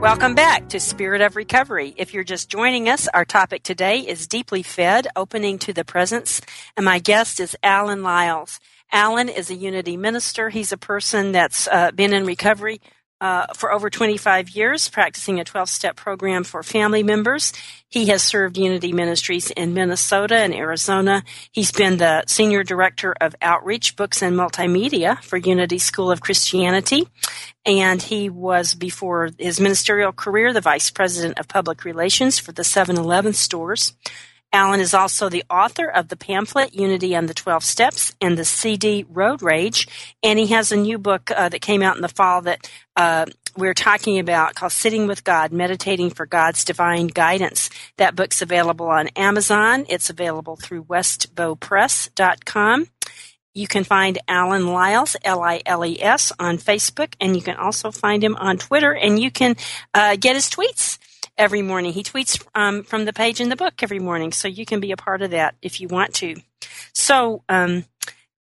[0.00, 1.92] Welcome back to Spirit of Recovery.
[1.98, 6.40] If you're just joining us, our topic today is Deeply Fed, Opening to the Presence,
[6.74, 8.60] and my guest is Alan Liles.
[8.90, 10.48] Alan is a unity minister.
[10.48, 12.80] He's a person that's uh, been in recovery
[13.20, 17.52] uh, for over 25 years, practicing a 12 step program for family members.
[17.88, 21.22] He has served Unity Ministries in Minnesota and Arizona.
[21.50, 27.08] He's been the Senior Director of Outreach, Books, and Multimedia for Unity School of Christianity.
[27.66, 32.64] And he was, before his ministerial career, the Vice President of Public Relations for the
[32.64, 33.92] 7 Eleven stores.
[34.52, 38.44] Alan is also the author of the pamphlet Unity and the 12 Steps and the
[38.44, 39.86] CD Road Rage.
[40.22, 43.26] And he has a new book uh, that came out in the fall that uh,
[43.56, 47.70] we're talking about called Sitting with God, Meditating for God's Divine Guidance.
[47.96, 49.86] That book's available on Amazon.
[49.88, 52.86] It's available through westbowpress.com.
[53.52, 58.58] You can find Alan Liles, L-I-L-E-S, on Facebook, and you can also find him on
[58.58, 59.56] Twitter, and you can
[59.92, 60.98] uh, get his tweets
[61.40, 61.94] every morning.
[61.94, 64.92] He tweets um, from the page in the book every morning, so you can be
[64.92, 66.36] a part of that if you want to.
[66.92, 67.86] So, um,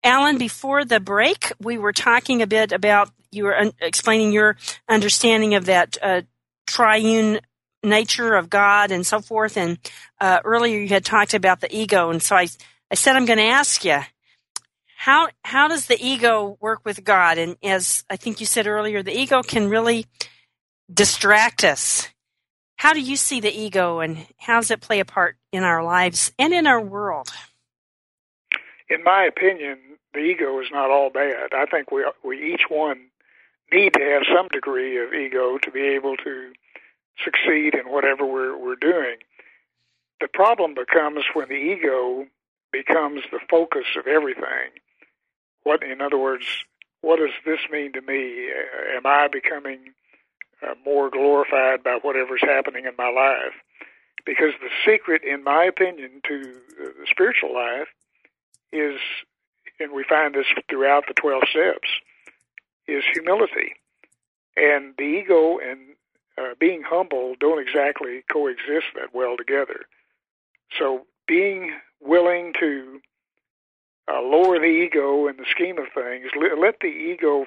[0.01, 4.55] Alan, before the break, we were talking a bit about you were un- explaining your
[4.87, 6.21] understanding of that uh,
[6.65, 7.41] triune
[7.83, 9.57] nature of God and so forth.
[9.57, 9.77] And
[10.21, 12.47] uh, earlier you had talked about the ego, and so I,
[12.89, 13.99] I said I'm going to ask you
[14.95, 17.37] how how does the ego work with God?
[17.37, 20.05] And as I think you said earlier, the ego can really
[20.91, 22.07] distract us.
[22.77, 25.83] How do you see the ego, and how does it play a part in our
[25.83, 27.29] lives and in our world?
[28.89, 29.79] In my opinion,
[30.13, 31.53] the ego is not all bad.
[31.53, 33.07] I think we we each one
[33.71, 36.51] need to have some degree of ego to be able to
[37.23, 39.17] succeed in whatever we're we're doing.
[40.21, 42.27] The problem becomes when the ego
[42.71, 44.71] becomes the focus of everything.
[45.63, 46.45] What, in other words,
[47.01, 48.49] what does this mean to me?
[48.95, 49.93] Am I becoming
[50.63, 53.53] uh, more glorified by whatever's happening in my life?
[54.25, 57.87] Because the secret, in my opinion, to the spiritual life
[58.71, 58.99] is,
[59.79, 61.89] and we find this throughout the 12 steps,
[62.87, 63.73] is humility.
[64.57, 65.79] And the ego and
[66.37, 69.85] uh, being humble don't exactly coexist that well together.
[70.77, 72.99] So being willing to
[74.07, 77.45] uh, lower the ego in the scheme of things, let, let the ego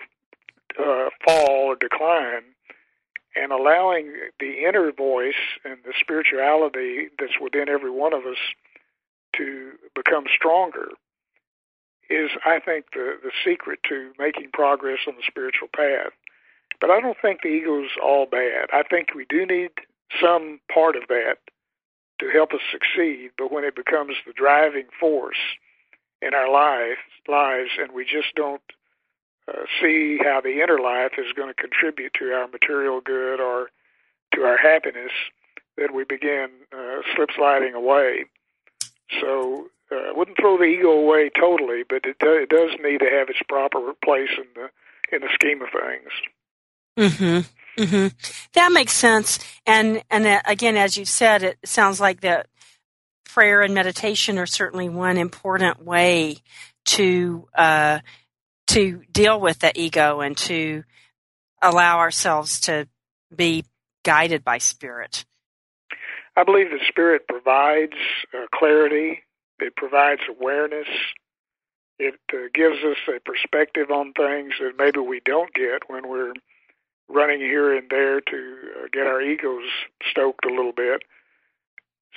[0.78, 2.42] uh, fall or decline,
[3.37, 8.39] and allowing the inner voice and the spirituality that's within every one of us
[9.37, 10.89] to become stronger
[12.11, 16.12] is, I think, the, the secret to making progress on the spiritual path.
[16.81, 18.68] But I don't think the ego's all bad.
[18.72, 19.70] I think we do need
[20.22, 21.37] some part of that
[22.20, 25.39] to help us succeed, but when it becomes the driving force
[26.20, 26.99] in our life,
[27.29, 28.62] lives, and we just don't
[29.49, 33.70] uh, see how the inner life is going to contribute to our material good or
[34.34, 35.12] to our happiness,
[35.76, 38.24] then we begin uh, slip sliding away.
[39.20, 42.99] So uh, I wouldn't throw the ego away totally, but it, do, it does need
[42.99, 44.68] to have its proper place in the
[45.11, 46.12] in the scheme of things.
[46.99, 47.82] Mm-hmm.
[47.82, 48.09] Mm-hmm.
[48.55, 49.38] That makes sense.
[49.66, 52.49] And and uh, again, as you said, it sounds like that
[53.24, 56.38] prayer and meditation are certainly one important way
[56.84, 58.01] to uh,
[58.68, 60.84] to deal with the ego and to
[61.60, 62.88] allow ourselves to
[63.34, 63.64] be
[64.04, 65.24] guided by spirit.
[66.36, 67.94] I believe the spirit provides
[68.32, 69.22] uh, clarity
[69.60, 70.86] it provides awareness.
[71.98, 76.32] It uh, gives us a perspective on things that maybe we don't get when we're
[77.08, 79.64] running here and there to uh, get our egos
[80.10, 81.02] stoked a little bit.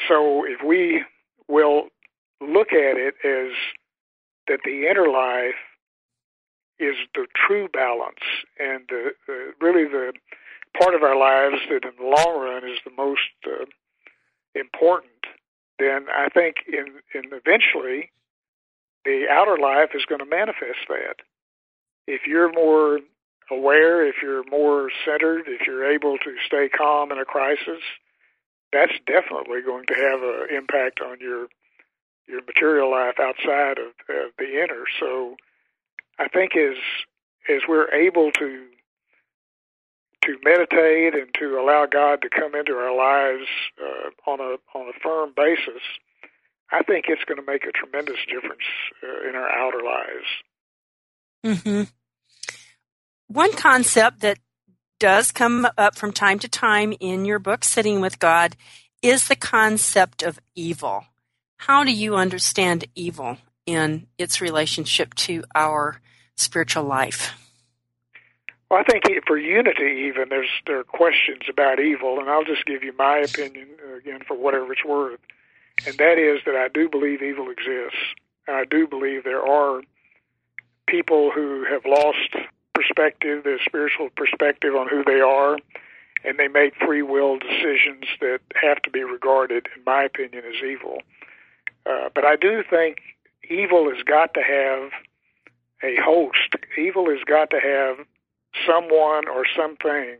[0.07, 1.03] So if we
[1.47, 1.87] will
[2.39, 3.53] look at it as
[4.47, 5.55] that the inner life
[6.81, 8.25] is the true balance
[8.59, 10.13] and the, the really the
[10.79, 13.65] part of our lives that in the long run is the most uh,
[14.55, 15.21] important
[15.81, 18.11] then I think in, in eventually
[19.03, 21.15] the outer life is going to manifest that.
[22.07, 22.99] If you're more
[23.49, 27.81] aware, if you're more centered, if you're able to stay calm in a crisis,
[28.71, 31.47] that's definitely going to have an impact on your
[32.27, 34.85] your material life outside of, of the inner.
[34.99, 35.35] So
[36.21, 36.77] I think as
[37.49, 38.65] as we're able to
[40.23, 43.47] to meditate and to allow God to come into our lives
[43.81, 45.81] uh, on a on a firm basis,
[46.71, 48.61] I think it's going to make a tremendous difference
[49.01, 51.57] uh, in our outer lives.
[51.63, 51.83] hmm
[53.27, 54.37] One concept that
[54.99, 58.55] does come up from time to time in your book, Sitting with God,
[59.01, 61.05] is the concept of evil.
[61.57, 65.99] How do you understand evil in its relationship to our
[66.41, 67.33] spiritual life?
[68.69, 72.65] Well, I think for unity, even there's there are questions about evil, and I'll just
[72.65, 73.67] give you my opinion
[73.97, 75.19] again for whatever it's worth,
[75.85, 77.99] and that is that I do believe evil exists.
[78.47, 79.81] and I do believe there are
[80.87, 82.35] people who have lost
[82.73, 85.57] perspective, their spiritual perspective on who they are,
[86.23, 90.63] and they make free will decisions that have to be regarded, in my opinion, as
[90.63, 91.01] evil.
[91.85, 92.99] Uh, but I do think
[93.49, 94.91] evil has got to have
[95.83, 96.55] a host.
[96.77, 98.05] Evil has got to have
[98.67, 100.17] someone or something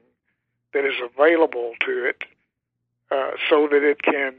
[0.74, 2.24] that is available to it
[3.12, 4.34] uh, so that it can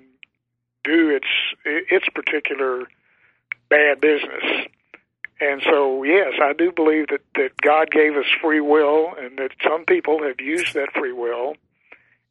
[0.85, 1.27] do its
[1.65, 2.87] its particular
[3.69, 4.67] bad business.
[5.41, 9.51] And so, yes, I do believe that, that God gave us free will and that
[9.67, 11.57] some people have used that free will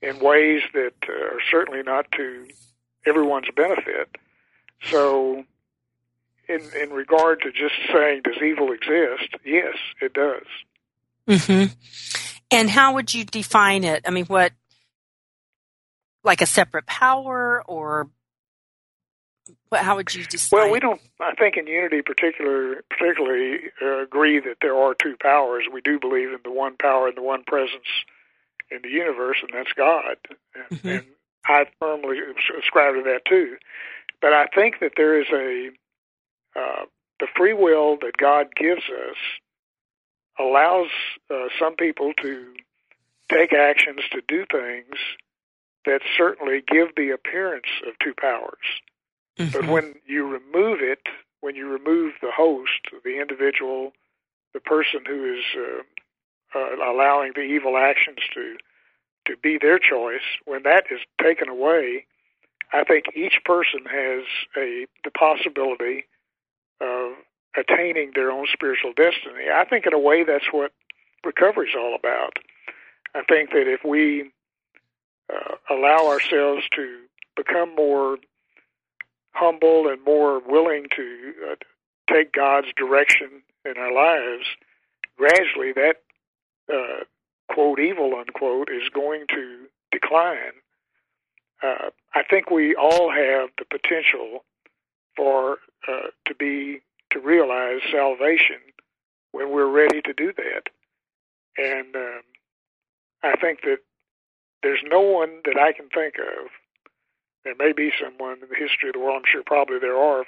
[0.02, 2.48] in ways that uh, are certainly not to
[3.06, 4.16] everyone's benefit.
[4.84, 5.44] So,
[6.52, 9.36] in, in regard to just saying, does evil exist?
[9.46, 10.46] Yes, it does.
[11.28, 11.66] hmm
[12.52, 14.04] And how would you define it?
[14.06, 14.52] I mean, what,
[16.24, 18.10] like a separate power or
[19.72, 20.64] Well, how would you describe?
[20.64, 21.02] Well, we don't.
[21.20, 25.66] I think in unity, particular, particularly, uh, agree that there are two powers.
[25.72, 27.88] We do believe in the one power and the one presence
[28.70, 30.18] in the universe, and that's God.
[30.56, 30.88] And, mm-hmm.
[30.88, 31.06] and
[31.46, 32.18] I firmly
[32.54, 33.58] subscribe to that too.
[34.22, 35.72] But I think that there is a
[36.56, 36.86] uh,
[37.20, 39.18] the free will that God gives us
[40.40, 40.88] allows
[41.30, 42.54] uh, some people to
[43.30, 44.98] take actions to do things
[45.86, 48.82] that certainly give the appearance of two powers.
[49.38, 49.52] Mm-hmm.
[49.52, 51.08] But when you remove it,
[51.40, 52.72] when you remove the host,
[53.04, 53.94] the individual,
[54.54, 58.58] the person who is uh, uh, allowing the evil actions to
[59.28, 62.08] to be their choice, when that is taken away,
[62.74, 64.24] I think each person has
[64.58, 66.06] a the possibility
[66.82, 67.14] of
[67.56, 69.46] attaining their own spiritual destiny.
[69.54, 70.72] I think in a way that's what
[71.26, 72.38] recovery is all about.
[73.14, 74.32] I think that if we
[75.32, 77.00] uh, allow ourselves to
[77.36, 78.18] become more
[79.34, 81.56] humble and more willing to uh,
[82.12, 84.46] take God's direction in our lives,
[85.18, 85.96] gradually that
[86.74, 87.04] uh,
[87.54, 90.54] quote evil unquote is going to decline.
[91.62, 94.44] Uh, I think we all have the potential
[95.16, 95.58] for
[95.88, 96.82] uh, to be
[97.12, 98.58] to realize salvation
[99.32, 100.70] when we're ready to do that,
[101.58, 102.22] and um,
[103.24, 103.80] I think that
[104.64, 106.50] there's no one that I can think of.
[107.44, 109.18] There may be someone in the history of the world.
[109.18, 110.24] I'm sure probably there are,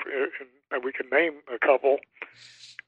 [0.72, 1.98] and we can name a couple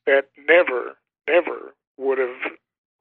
[0.07, 2.53] that never, never would have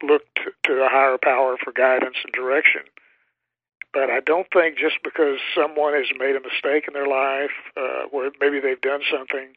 [0.03, 2.83] looked to a higher power for guidance and direction.
[3.95, 8.11] But I don't think just because someone has made a mistake in their life, uh,
[8.11, 9.55] where maybe they've done something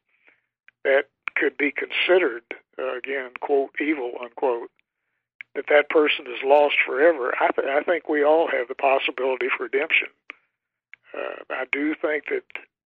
[0.84, 2.44] that could be considered,
[2.80, 4.70] uh, again, quote, evil, unquote,
[5.56, 7.34] that that person is lost forever.
[7.42, 10.10] I, th- I think we all have the possibility for redemption.
[11.18, 12.44] Uh, I do think that,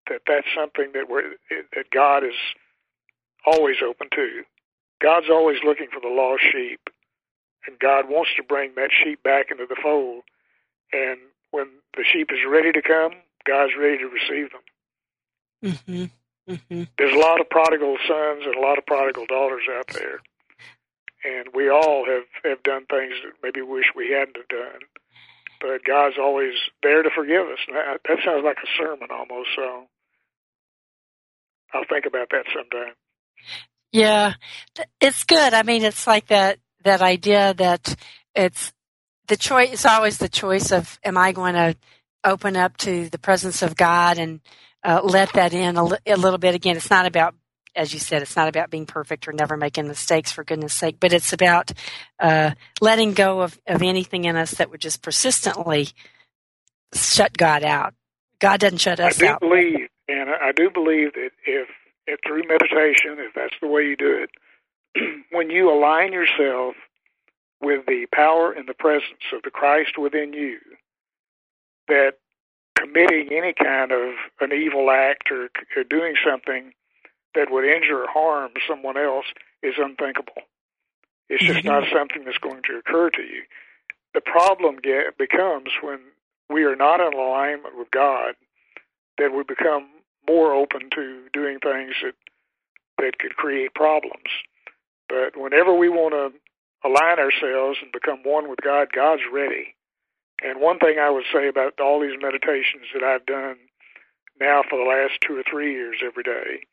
[0.10, 1.36] that that's something that we're,
[1.76, 2.40] that God is
[3.46, 4.44] always open to.
[5.02, 6.80] God's always looking for the lost sheep
[7.68, 10.24] and God wants to bring that sheep back into the fold.
[10.94, 11.20] And
[11.52, 13.12] when the sheep is ready to come,
[13.46, 14.62] God's ready to receive them.
[15.64, 16.54] Mm-hmm.
[16.54, 16.84] Mm-hmm.
[16.98, 20.20] There's a lot of prodigal sons and a lot of prodigal daughters out there,
[21.24, 24.82] and we all have have done things that maybe wish we hadn't have done.
[25.62, 27.60] But God's always there to forgive us.
[27.68, 29.50] And that, that sounds like a sermon almost.
[29.56, 29.86] So
[31.74, 32.96] I'll think about that sometime.
[33.92, 34.34] Yeah,
[35.00, 35.54] it's good.
[35.54, 37.96] I mean, it's like that that idea that
[38.34, 38.74] it's
[39.28, 41.76] the choice It's always the choice of am I going to
[42.24, 44.42] open up to the presence of God and
[44.84, 46.56] uh, let that in a, li- a little bit.
[46.56, 47.36] Again, it's not about
[47.76, 50.98] as you said, it's not about being perfect or never making mistakes for goodness sake,
[51.00, 51.72] but it's about
[52.20, 52.52] uh,
[52.82, 55.88] letting go of, of anything in us that would just persistently
[56.94, 57.94] shut God out.
[58.40, 59.40] God doesn't shut us I do out.
[59.40, 61.70] believe, and I do believe that if,
[62.08, 64.30] if through meditation, if that's the way you do it,
[65.32, 66.76] when you align yourself
[67.62, 70.60] with the power and the presence of the Christ within you,
[71.88, 72.14] that
[72.78, 76.74] committing any kind of an evil act or, or doing something
[77.36, 79.26] that would injure or harm someone else
[79.62, 80.44] is unthinkable.
[81.30, 81.96] It's just not mm-hmm.
[81.96, 83.44] something that's going to occur to you.
[84.14, 86.00] The problem get, becomes when
[86.50, 88.36] we are not in alignment with God,
[89.18, 89.88] that we become
[90.28, 92.16] more open to doing things that
[92.98, 94.30] that could create problems.
[95.10, 96.38] But whenever we want to
[96.84, 99.76] align ourselves and become one with God, God's ready.
[100.44, 103.58] And one thing I would say about all these meditations that I've done
[104.40, 106.66] now for the last two or three years every day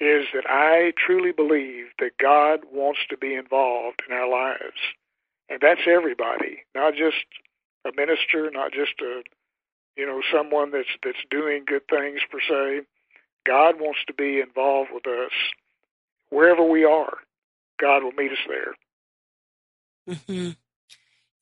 [0.00, 4.80] is that I truly believe that God wants to be involved in our lives.
[5.50, 7.26] And that's everybody, not just
[7.84, 9.22] a minister, not just a
[9.96, 12.86] you know someone that's that's doing good things per se.
[13.46, 15.32] God wants to be involved with us
[16.30, 17.18] wherever we are.
[17.80, 18.74] God will meet us there.
[20.10, 20.50] Mm-hmm.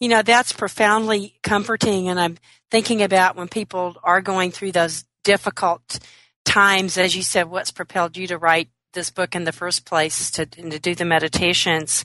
[0.01, 2.09] You know, that's profoundly comforting.
[2.09, 2.39] And I'm
[2.71, 5.99] thinking about when people are going through those difficult
[6.45, 10.31] times, as you said, what's propelled you to write this book in the first place
[10.33, 12.05] to, and to do the meditations.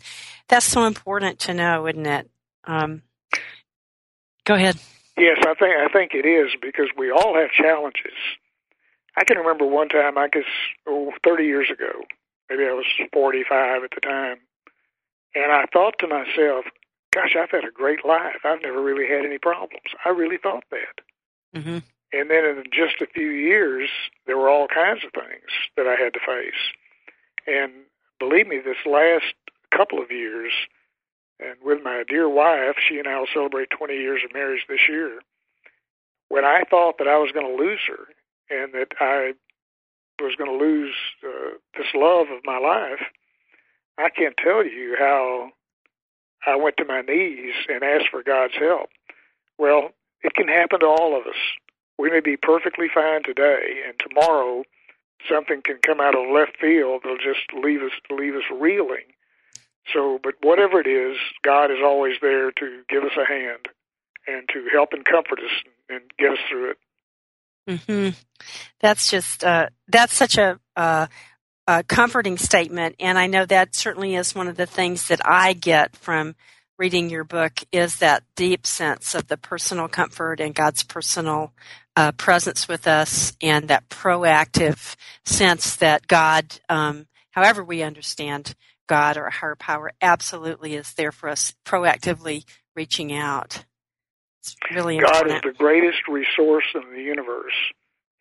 [0.50, 2.30] That's so important to know, isn't it?
[2.66, 3.04] Um,
[4.46, 4.78] go ahead.
[5.16, 8.14] Yes, I think I think it is because we all have challenges.
[9.16, 10.44] I can remember one time, I guess,
[10.88, 12.02] oh, 30 years ago,
[12.50, 14.38] Maybe I was 45 at the time.
[15.36, 16.66] And I thought to myself,
[17.12, 18.42] gosh, I've had a great life.
[18.44, 19.94] I've never really had any problems.
[20.06, 21.60] I really thought that.
[21.60, 21.78] Mm-hmm.
[22.14, 23.90] And then in just a few years,
[24.28, 26.72] there were all kinds of things that I had to face.
[27.48, 27.72] And
[28.20, 29.34] believe me, this last
[29.72, 30.52] couple of years,
[31.40, 34.88] and with my dear wife, she and I will celebrate 20 years of marriage this
[34.88, 35.20] year.
[36.30, 38.08] When I thought that I was going to lose her
[38.50, 39.34] and that I
[40.22, 43.02] was going to lose uh, this love of my life,
[43.98, 45.52] I can't tell you how
[46.46, 48.90] I went to my knees and asked for God's help.
[49.58, 49.92] Well,
[50.24, 51.38] it can happen to all of us.
[51.98, 54.64] We may be perfectly fine today, and tomorrow
[55.30, 59.06] something can come out of left field that'll just leave us leave us reeling.
[59.92, 63.68] So, but whatever it is, God is always there to give us a hand
[64.28, 65.52] and to help and comfort us
[65.90, 66.78] and get us through it.
[67.88, 68.10] Hmm.
[68.82, 71.08] That's just uh, that's such a, uh,
[71.68, 75.54] a comforting statement, and I know that certainly is one of the things that I
[75.54, 76.36] get from
[76.78, 81.54] reading your book is that deep sense of the personal comfort and God's personal
[81.96, 88.56] uh, presence with us, and that proactive sense that God, um, however we understand
[88.88, 92.44] God or a higher power, absolutely is there for us, proactively
[92.76, 93.64] reaching out.
[94.42, 95.46] It's really God important.
[95.46, 97.54] is the greatest resource in the universe,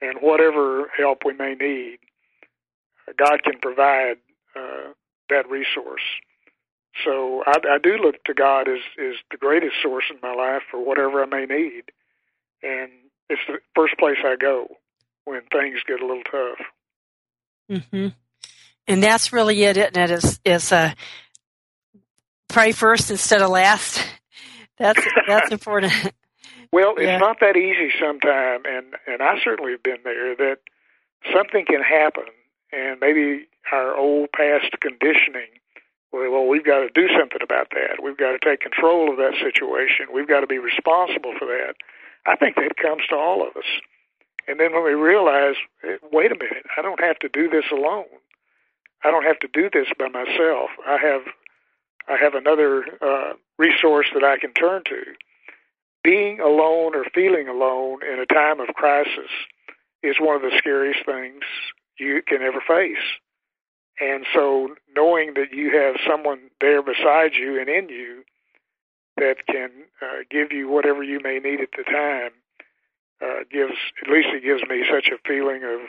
[0.01, 1.99] and whatever help we may need,
[3.17, 4.17] God can provide
[4.57, 4.93] uh,
[5.29, 6.03] that resource.
[7.05, 10.63] So I, I do look to God as is the greatest source in my life
[10.71, 11.85] for whatever I may need,
[12.63, 12.91] and
[13.31, 14.67] it's the first place I go
[15.25, 17.81] when things get a little tough.
[17.91, 18.09] hmm
[18.87, 20.11] And that's really it, isn't it?
[20.11, 20.93] Is is uh,
[22.49, 24.05] pray first instead of last.
[24.79, 25.93] That's that's important.
[26.73, 27.19] Well, it's Yeah.
[27.19, 30.35] not that easy sometime, and and I certainly have been there.
[30.35, 30.59] That
[31.33, 32.25] something can happen,
[32.73, 35.61] and maybe our old past conditioning.
[36.13, 38.03] Well, we've got to do something about that.
[38.03, 40.13] We've got to take control of that situation.
[40.13, 41.75] We've got to be responsible for that.
[42.27, 43.65] I think that comes to all of us.
[44.47, 45.55] And then when we realize,
[45.85, 48.13] eh, wait a minute, I don't have to do this alone.
[49.05, 50.71] I don't have to do this by myself.
[50.87, 51.23] I have,
[52.09, 55.03] I have another uh, resource that I can turn to.
[56.05, 59.31] Being alone or feeling alone in a time of crisis
[60.03, 61.43] is one of the scariest things
[62.03, 63.05] you can ever face.
[64.01, 68.25] And so, knowing that you have someone there beside you and in you
[69.17, 72.31] that can uh, give you whatever you may need at the time
[73.23, 75.81] uh, gives, at least it gives me such a feeling of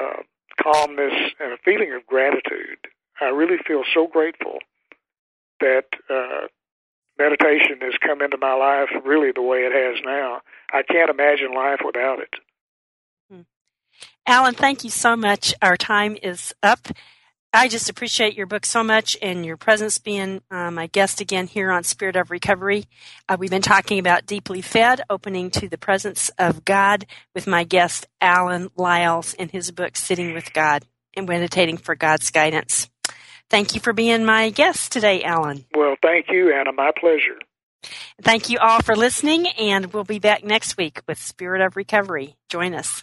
[0.00, 0.22] uh,
[0.62, 2.78] calmness and a feeling of gratitude.
[3.20, 4.58] I really feel so grateful
[5.60, 6.46] that uh,
[7.18, 10.40] meditation has come into my life really the way it has now.
[10.72, 12.34] I can't imagine life without it.
[14.26, 15.54] Alan, thank you so much.
[15.62, 16.88] Our time is up.
[17.52, 21.48] I just appreciate your book so much and your presence being uh, my guest again
[21.48, 22.84] here on Spirit of Recovery.
[23.28, 27.64] Uh, we've been talking about Deeply Fed, opening to the presence of God with my
[27.64, 30.84] guest Alan Liles in his book Sitting with God
[31.16, 32.88] and Meditating for God's Guidance.
[33.48, 35.64] Thank you for being my guest today, Alan.
[35.74, 36.72] Well, thank you, Anna.
[36.72, 37.40] My pleasure.
[38.22, 42.36] Thank you all for listening, and we'll be back next week with Spirit of Recovery.
[42.48, 43.02] Join us.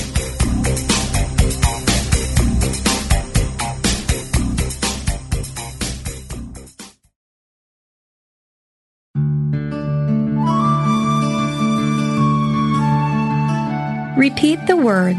[14.21, 15.17] Repeat the words,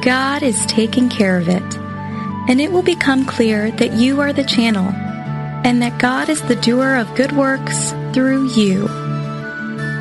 [0.00, 1.76] God is taking care of it,
[2.48, 4.88] and it will become clear that you are the channel
[5.66, 8.88] and that God is the doer of good works through you.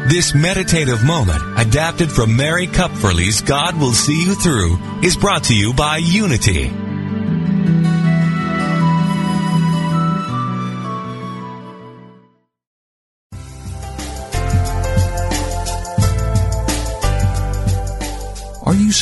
[0.07, 5.53] This meditative moment, adapted from Mary Kupferle's God Will See You Through, is brought to
[5.53, 6.71] you by Unity.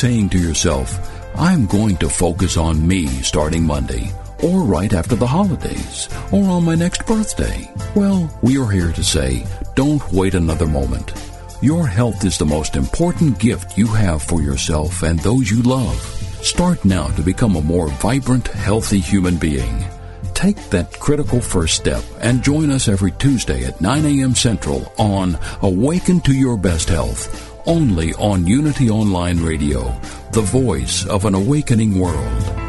[0.00, 0.98] Saying to yourself,
[1.36, 4.10] I'm going to focus on me starting Monday,
[4.42, 7.70] or right after the holidays, or on my next birthday?
[7.94, 9.44] Well, we are here to say,
[9.74, 11.12] don't wait another moment.
[11.60, 16.00] Your health is the most important gift you have for yourself and those you love.
[16.40, 19.84] Start now to become a more vibrant, healthy human being.
[20.32, 24.34] Take that critical first step and join us every Tuesday at 9 a.m.
[24.34, 29.88] Central on Awaken to Your Best Health only on Unity Online Radio,
[30.32, 32.60] the voice of an awakening world.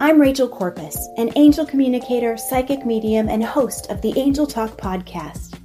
[0.00, 5.58] I'm Rachel Corpus, an angel communicator, psychic medium, and host of the Angel Talk podcast.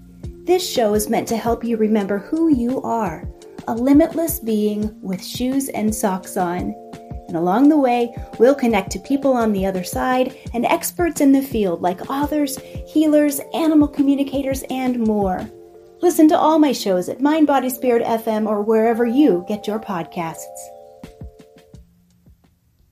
[0.46, 3.28] This show is meant to help you remember who you are
[3.70, 6.74] a limitless being with shoes and socks on.
[7.28, 11.34] And along the way, we'll connect to people on the other side and experts in
[11.34, 12.58] the field like authors,
[12.88, 15.48] healers, animal communicators, and more.
[16.02, 19.80] Listen to all my shows at Mind Body Spirit FM or wherever you get your
[19.80, 20.48] podcasts.